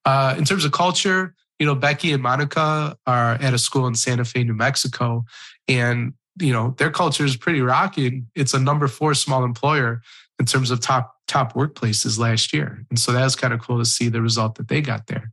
[0.05, 3.95] Uh, in terms of culture, you know, Becky and Monica are at a school in
[3.95, 5.24] Santa Fe, New Mexico.
[5.67, 8.28] And, you know, their culture is pretty rocking.
[8.36, 10.01] It's a number four small employer
[10.39, 12.86] in terms of top top workplaces last year.
[12.89, 15.32] And so that was kind of cool to see the result that they got there.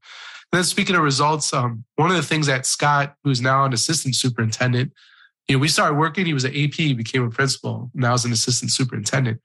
[0.53, 3.73] And then speaking of results, um, one of the things that Scott, who's now an
[3.73, 4.93] assistant superintendent,
[5.49, 8.33] you know, we started working, he was an AP, became a principal, now is an
[8.33, 9.41] assistant superintendent.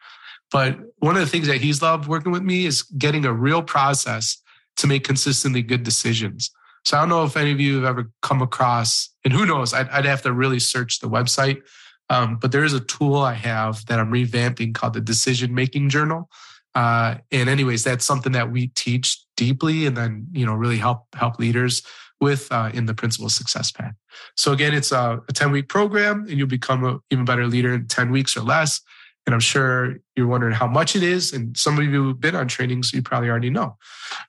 [0.51, 3.63] But one of the things that he's loved working with me is getting a real
[3.63, 4.37] process
[4.77, 6.51] to make consistently good decisions.
[6.83, 9.73] So I don't know if any of you have ever come across, and who knows,
[9.73, 11.61] I'd, I'd have to really search the website.
[12.09, 15.89] Um, but there is a tool I have that I'm revamping called the Decision Making
[15.89, 16.29] Journal.
[16.75, 21.05] Uh, and anyways, that's something that we teach deeply, and then you know really help
[21.15, 21.81] help leaders
[22.21, 23.95] with uh, in the Principal Success Path.
[24.35, 27.73] So again, it's a, a 10 week program, and you'll become an even better leader
[27.73, 28.81] in 10 weeks or less.
[29.25, 31.33] And I'm sure you're wondering how much it is.
[31.33, 33.77] And some of you have been on training, so you probably already know.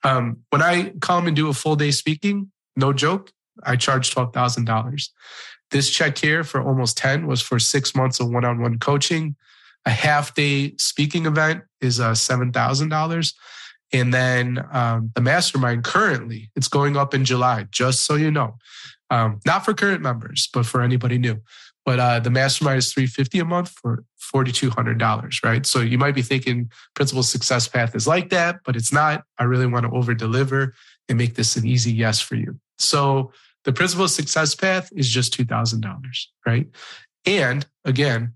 [0.02, 3.30] Um, when I come and do a full day speaking, no joke,
[3.62, 5.08] I charge $12,000.
[5.70, 9.36] This check here for almost 10 was for six months of one on one coaching.
[9.84, 13.34] A half day speaking event is uh, $7,000.
[13.92, 18.56] And then um, the mastermind currently, it's going up in July, just so you know.
[19.10, 21.40] Um, not for current members, but for anybody new.
[21.86, 25.64] But uh, the mastermind is 350 a month for $4,200, right?
[25.64, 29.22] So you might be thinking Principal Success Path is like that, but it's not.
[29.38, 30.74] I really want to over deliver
[31.08, 32.58] and make this an easy yes for you.
[32.78, 33.32] So
[33.64, 36.02] the Principal Success Path is just $2,000,
[36.44, 36.66] right?
[37.24, 38.34] And again,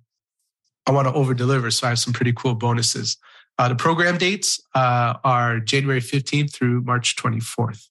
[0.86, 1.72] I want to over deliver.
[1.72, 3.16] So I have some pretty cool bonuses.
[3.58, 7.89] Uh, the program dates uh, are January 15th through March 24th.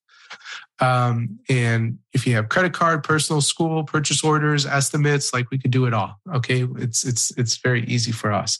[0.79, 5.71] Um, and if you have credit card, personal school, purchase orders, estimates, like we could
[5.71, 6.19] do it all.
[6.33, 6.65] Okay.
[6.77, 8.59] It's, it's, it's very easy for us.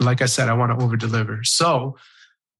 [0.00, 1.42] Like I said, I want to over deliver.
[1.44, 1.96] So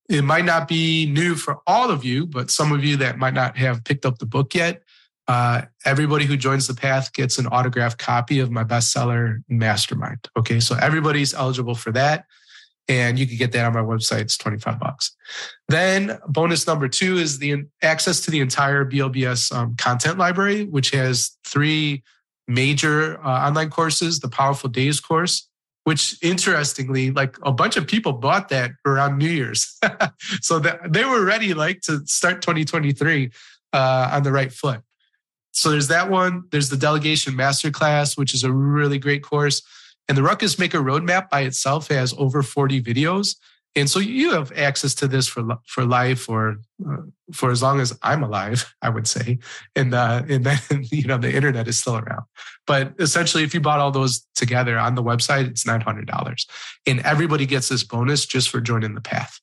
[0.09, 3.35] it might not be new for all of you, but some of you that might
[3.35, 4.83] not have picked up the book yet,
[5.29, 10.29] uh, everybody who joins the path gets an autographed copy of my bestseller mastermind.
[10.37, 10.61] Okay.
[10.61, 12.27] So everybody's eligible for that
[12.89, 14.23] and you can get that on my website.
[14.23, 15.17] It's 25 bucks.
[15.69, 20.91] Then bonus number two is the access to the entire BLBS um, content library, which
[20.91, 22.03] has three
[22.47, 25.49] major uh, online courses, the Powerful Days course,
[25.85, 29.79] which interestingly, like a bunch of people bought that around New Year's.
[30.41, 33.31] so that they were ready like to start 2023
[33.73, 34.83] uh, on the right foot.
[35.53, 36.45] So there's that one.
[36.51, 39.63] There's the delegation masterclass, which is a really great course.
[40.09, 43.37] And the Ruckus Maker Roadmap by itself has over 40 videos.
[43.77, 46.99] And so you have access to this for for life or uh,
[47.33, 49.39] for as long as I'm alive, I would say.
[49.75, 50.61] And uh, and then
[50.93, 52.23] you know the internet is still around.
[52.67, 56.47] But essentially, if you bought all those together on the website, it's nine hundred dollars,
[56.87, 59.41] and everybody gets this bonus just for joining the path.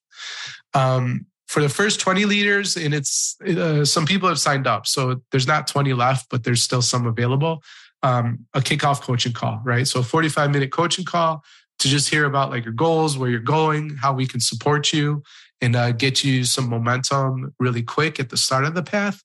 [0.73, 5.21] Um, for the first 20 leaders, and it's uh, some people have signed up, so
[5.31, 7.61] there's not 20 left, but there's still some available
[8.03, 9.87] um, a kickoff coaching call, right?
[9.87, 11.43] So a 45 minute coaching call
[11.79, 15.23] to just hear about like your goals, where you're going, how we can support you
[15.61, 19.23] and uh, get you some momentum really quick at the start of the path.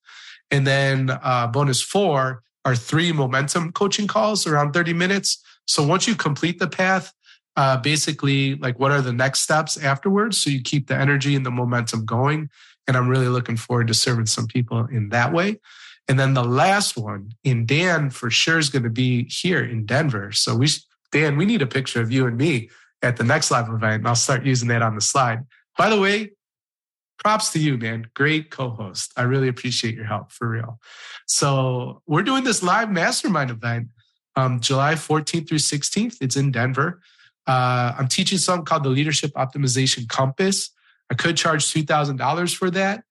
[0.51, 5.43] And then uh, bonus four are three momentum coaching calls around 30 minutes.
[5.67, 7.13] So once you complete the path,
[7.57, 10.39] uh, basically like what are the next steps afterwards?
[10.39, 12.51] So you keep the energy and the momentum going.
[12.87, 15.59] And I'm really looking forward to serving some people in that way.
[16.09, 19.87] And then the last one in Dan for sure is going to be here in
[19.87, 20.31] Denver.
[20.33, 20.69] So we,
[21.11, 22.71] Dan, we need a picture of you and me
[23.03, 24.01] at the next live event.
[24.01, 25.45] And I'll start using that on the slide.
[25.77, 26.33] By the way,
[27.19, 28.07] props to you, man.
[28.15, 29.13] Great co-host.
[29.17, 30.79] I really appreciate your help for real.
[31.27, 33.89] So we're doing this live mastermind event,
[34.37, 36.17] um, July 14th through 16th.
[36.21, 37.01] It's in Denver.
[37.47, 40.71] Uh, I'm teaching something called the Leadership Optimization Compass.
[41.11, 43.05] I could charge $2,000 for that.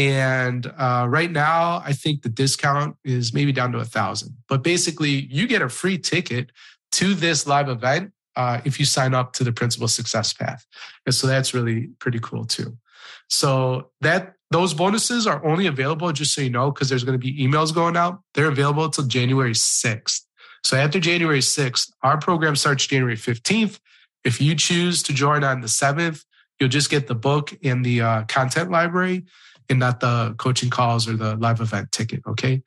[0.00, 4.34] And uh, right now, I think the discount is maybe down to a thousand.
[4.48, 6.52] But basically, you get a free ticket
[6.92, 10.64] to this live event uh, if you sign up to the Principal Success Path.
[11.04, 12.78] And so that's really pretty cool too.
[13.28, 17.22] So that those bonuses are only available, just so you know, because there's going to
[17.22, 18.22] be emails going out.
[18.32, 20.22] They're available until January 6th.
[20.64, 23.78] So after January 6th, our program starts January 15th.
[24.24, 26.24] If you choose to join on the 7th,
[26.60, 29.24] You'll just get the book and the uh, content library
[29.68, 32.20] and not the coaching calls or the live event ticket.
[32.26, 32.62] Okay.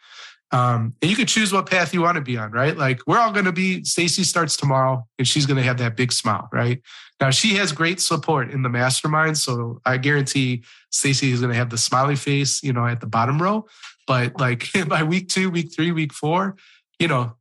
[0.52, 2.78] Um, and you can choose what path you want to be on, right?
[2.78, 5.98] Like we're all going to be, Stacy starts tomorrow and she's going to have that
[5.98, 6.80] big smile, right?
[7.20, 9.38] Now she has great support in the mastermind.
[9.38, 13.08] So I guarantee Stacy is going to have the smiley face, you know, at the
[13.08, 13.66] bottom row.
[14.06, 16.56] But like by week two, week three, week four,
[17.00, 17.36] you know,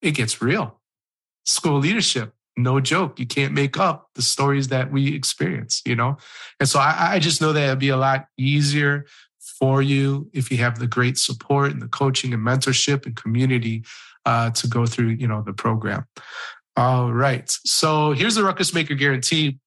[0.00, 0.80] it gets real.
[1.44, 3.18] School leadership, no joke.
[3.18, 6.16] You can't make up the stories that we experience, you know?
[6.60, 9.06] And so I, I just know that it'd be a lot easier
[9.62, 13.84] for you if you have the great support and the coaching and mentorship and community
[14.26, 16.04] uh, to go through you know the program
[16.76, 19.58] all right so here's the ruckus maker guarantee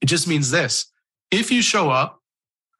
[0.00, 0.90] it just means this
[1.30, 2.20] if you show up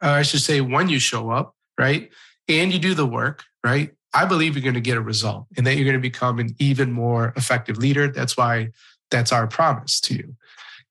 [0.03, 2.11] uh, i should say when you show up right
[2.49, 5.67] and you do the work right i believe you're going to get a result and
[5.67, 8.69] that you're going to become an even more effective leader that's why
[9.11, 10.35] that's our promise to you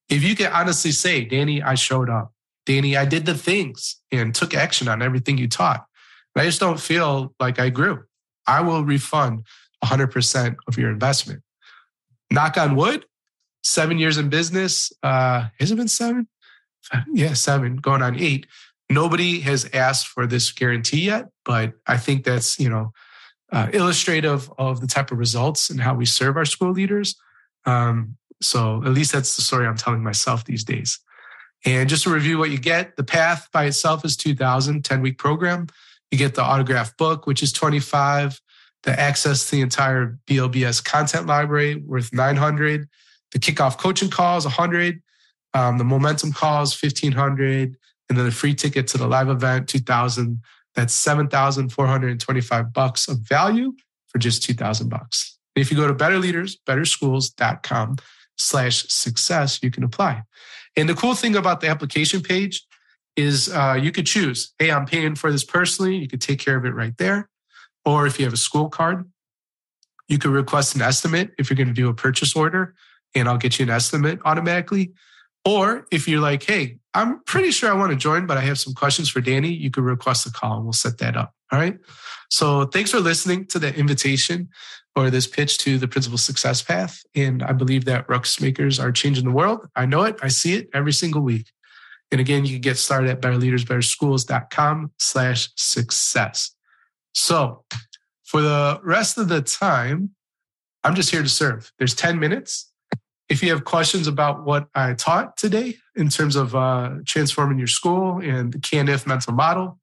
[0.09, 2.33] if you can honestly say danny i showed up
[2.69, 5.87] Danny, I did the things and took action on everything you taught.
[6.35, 8.03] I just don't feel like I grew.
[8.45, 9.47] I will refund
[9.83, 11.41] 100% of your investment.
[12.29, 13.05] Knock on wood,
[13.63, 14.93] seven years in business.
[15.01, 16.27] Uh, has it been seven?
[17.11, 18.45] Yeah, seven, going on eight.
[18.87, 22.93] Nobody has asked for this guarantee yet, but I think that's, you know,
[23.51, 27.15] uh, illustrative of the type of results and how we serve our school leaders.
[27.65, 30.99] Um, so at least that's the story I'm telling myself these days.
[31.65, 35.17] And just to review what you get, the path by itself is 2000, 10 week
[35.17, 35.67] program.
[36.11, 38.39] You get the autograph book, which is 25,
[38.83, 42.87] the access to the entire BLBS content library worth 900,
[43.31, 45.01] the kickoff coaching calls 100,
[45.53, 47.75] um, the momentum calls 1500,
[48.09, 50.41] and then the free ticket to the live event 2000.
[50.75, 53.73] That's 7,425 bucks of value
[54.07, 55.38] for just 2,000 bucks.
[55.55, 57.97] If you go to betterleadersbetterschools.com
[58.37, 60.23] slash success, you can apply.
[60.75, 62.65] And the cool thing about the application page
[63.15, 65.97] is uh, you could choose, hey, I'm paying for this personally.
[65.97, 67.29] You could take care of it right there.
[67.85, 69.09] Or if you have a school card,
[70.07, 72.75] you could request an estimate if you're going to do a purchase order,
[73.15, 74.93] and I'll get you an estimate automatically.
[75.45, 78.59] Or if you're like, hey, I'm pretty sure I want to join, but I have
[78.59, 81.33] some questions for Danny, you could request a call and we'll set that up.
[81.51, 81.77] All right.
[82.29, 84.49] So thanks for listening to the invitation
[84.99, 87.01] or this pitch to the principal success path.
[87.15, 89.67] And I believe that ruckus makers are changing the world.
[89.75, 90.17] I know it.
[90.21, 91.47] I see it every single week.
[92.11, 96.51] And again, you can get started at betterleadersbetterschools.com slash success.
[97.13, 97.63] So
[98.23, 100.11] for the rest of the time,
[100.83, 101.71] I'm just here to serve.
[101.77, 102.71] There's 10 minutes.
[103.27, 107.67] If you have questions about what I taught today in terms of uh, transforming your
[107.67, 109.79] school and the CAN-IF mental model,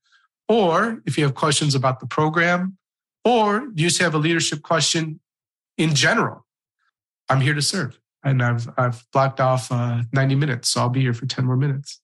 [0.49, 2.77] or if you have questions about the program,
[3.27, 5.19] or do you just have a leadership question
[5.77, 6.47] in general,
[7.29, 7.99] I'm here to serve.
[8.23, 11.57] And I've, I've blocked off uh, 90 minutes, so I'll be here for 10 more
[11.57, 12.01] minutes.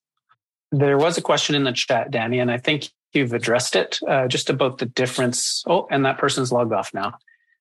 [0.73, 4.27] There was a question in the chat, Danny, and I think you've addressed it uh,
[4.27, 5.63] just about the difference.
[5.65, 7.13] Oh, and that person's logged off now.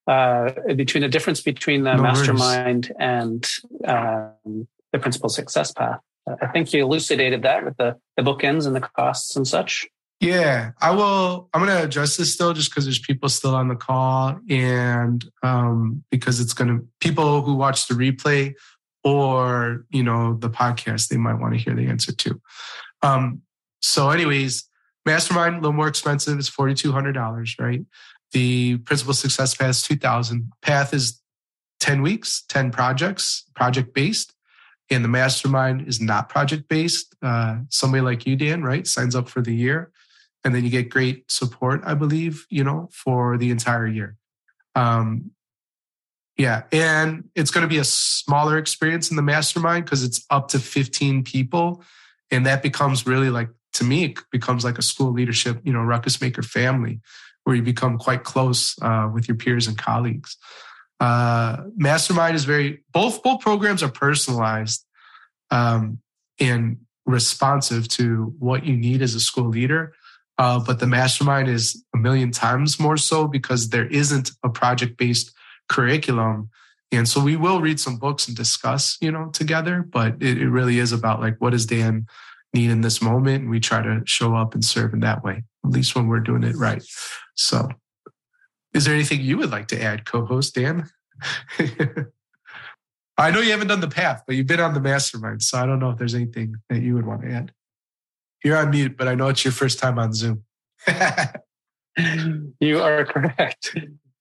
[0.08, 3.48] Uh, between the difference between the no mastermind and
[3.84, 6.00] um, the principal success path.
[6.26, 9.86] I think you elucidated that with the, the bookends and the costs and such.
[10.22, 11.48] Yeah, I will.
[11.52, 15.24] I'm going to address this still just because there's people still on the call and
[15.42, 18.54] um, because it's going to, people who watch the replay
[19.02, 22.40] or, you know, the podcast, they might want to hear the answer too.
[23.02, 23.42] Um,
[23.80, 24.68] so, anyways,
[25.04, 26.38] Mastermind, a little more expensive.
[26.38, 27.80] It's $4,200, right?
[28.30, 30.52] The Principal Success Path is 2000.
[30.62, 31.20] Path is
[31.80, 34.34] 10 weeks, 10 projects, project based.
[34.88, 37.12] And the mastermind is not project based.
[37.20, 39.90] Uh, somebody like you, Dan, right, signs up for the year
[40.44, 44.16] and then you get great support i believe you know for the entire year.
[44.74, 45.32] Um
[46.38, 50.48] yeah and it's going to be a smaller experience in the mastermind because it's up
[50.48, 51.84] to 15 people
[52.30, 55.82] and that becomes really like to me it becomes like a school leadership you know
[55.82, 57.00] ruckus maker family
[57.44, 60.36] where you become quite close uh, with your peers and colleagues.
[61.00, 64.86] Uh, mastermind is very both both programs are personalized
[65.50, 65.98] um,
[66.38, 69.92] and responsive to what you need as a school leader
[70.38, 74.96] uh, but the mastermind is a million times more so because there isn't a project
[74.96, 75.32] based
[75.68, 76.50] curriculum.
[76.90, 80.50] And so we will read some books and discuss, you know, together, but it, it
[80.50, 82.06] really is about like, what does Dan
[82.52, 83.42] need in this moment?
[83.42, 86.20] And we try to show up and serve in that way, at least when we're
[86.20, 86.82] doing it right.
[87.34, 87.68] So
[88.74, 90.88] is there anything you would like to add, co-host Dan?
[93.18, 95.42] I know you haven't done the path, but you've been on the mastermind.
[95.42, 97.52] So I don't know if there's anything that you would want to add.
[98.44, 100.44] You're on mute, but I know it's your first time on Zoom.
[102.60, 103.76] you are correct.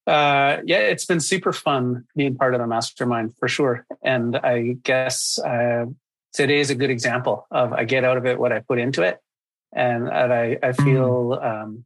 [0.06, 3.86] Uh, yeah, it's been super fun being part of the mastermind for sure.
[4.04, 5.86] And I guess uh,
[6.34, 9.04] today is a good example of I get out of it what I put into
[9.04, 9.20] it,
[9.74, 10.84] and, and I I hmm.
[10.84, 11.86] feel um,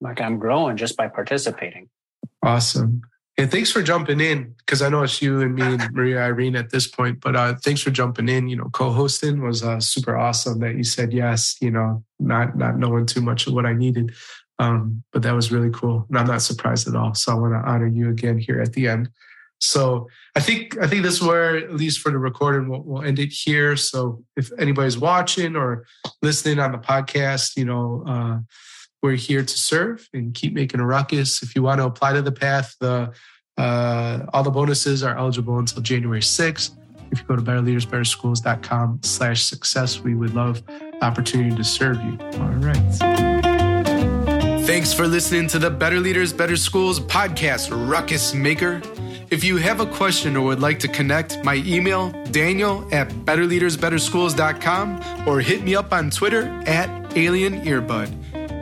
[0.00, 1.88] like I'm growing just by participating.
[2.42, 3.02] Awesome.
[3.38, 6.56] And thanks for jumping in because I know it's you and me and Maria Irene
[6.56, 7.20] at this point.
[7.20, 8.48] But uh, thanks for jumping in.
[8.48, 11.56] You know, co-hosting was uh, super awesome that you said yes.
[11.60, 14.14] You know, not not knowing too much of what I needed,
[14.58, 17.14] um, but that was really cool, and I'm not surprised at all.
[17.14, 19.10] So I want to honor you again here at the end.
[19.58, 23.02] So I think I think this is where, at least for the recording, we'll, we'll
[23.02, 23.76] end it here.
[23.76, 25.86] So if anybody's watching or
[26.22, 28.02] listening on the podcast, you know.
[28.06, 28.38] Uh,
[29.02, 31.42] we're here to serve and keep making a ruckus.
[31.42, 33.12] If you want to apply to the path, the
[33.58, 36.76] uh, all the bonuses are eligible until January 6th.
[37.10, 42.18] If you go to betterleadersbetterschools.com slash success, we would love the opportunity to serve you.
[42.20, 42.76] All right.
[44.66, 48.82] Thanks for listening to the Better Leaders, Better Schools podcast, Ruckus Maker.
[49.30, 55.28] If you have a question or would like to connect, my email, daniel at betterleadersbetterschools.com
[55.28, 58.12] or hit me up on Twitter at Alien Earbud.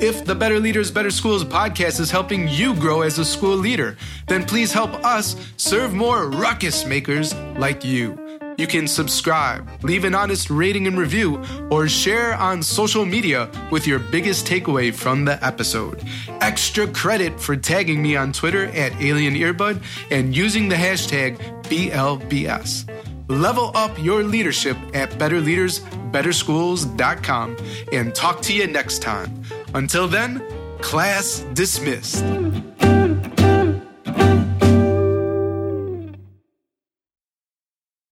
[0.01, 3.97] If the Better Leaders, Better Schools podcast is helping you grow as a school leader,
[4.27, 8.19] then please help us serve more ruckus makers like you.
[8.59, 13.87] You can subscribe, leave an honest rating and review, or share on social media with
[13.87, 16.03] your biggest takeaway from the episode.
[16.41, 22.89] Extra credit for tagging me on Twitter at Alien Earbud and using the hashtag BLBS.
[23.29, 27.57] Level up your leadership at betterleadersbetterschools.com
[27.93, 29.43] and talk to you next time.
[29.75, 30.41] Until then,
[30.81, 32.25] class dismissed.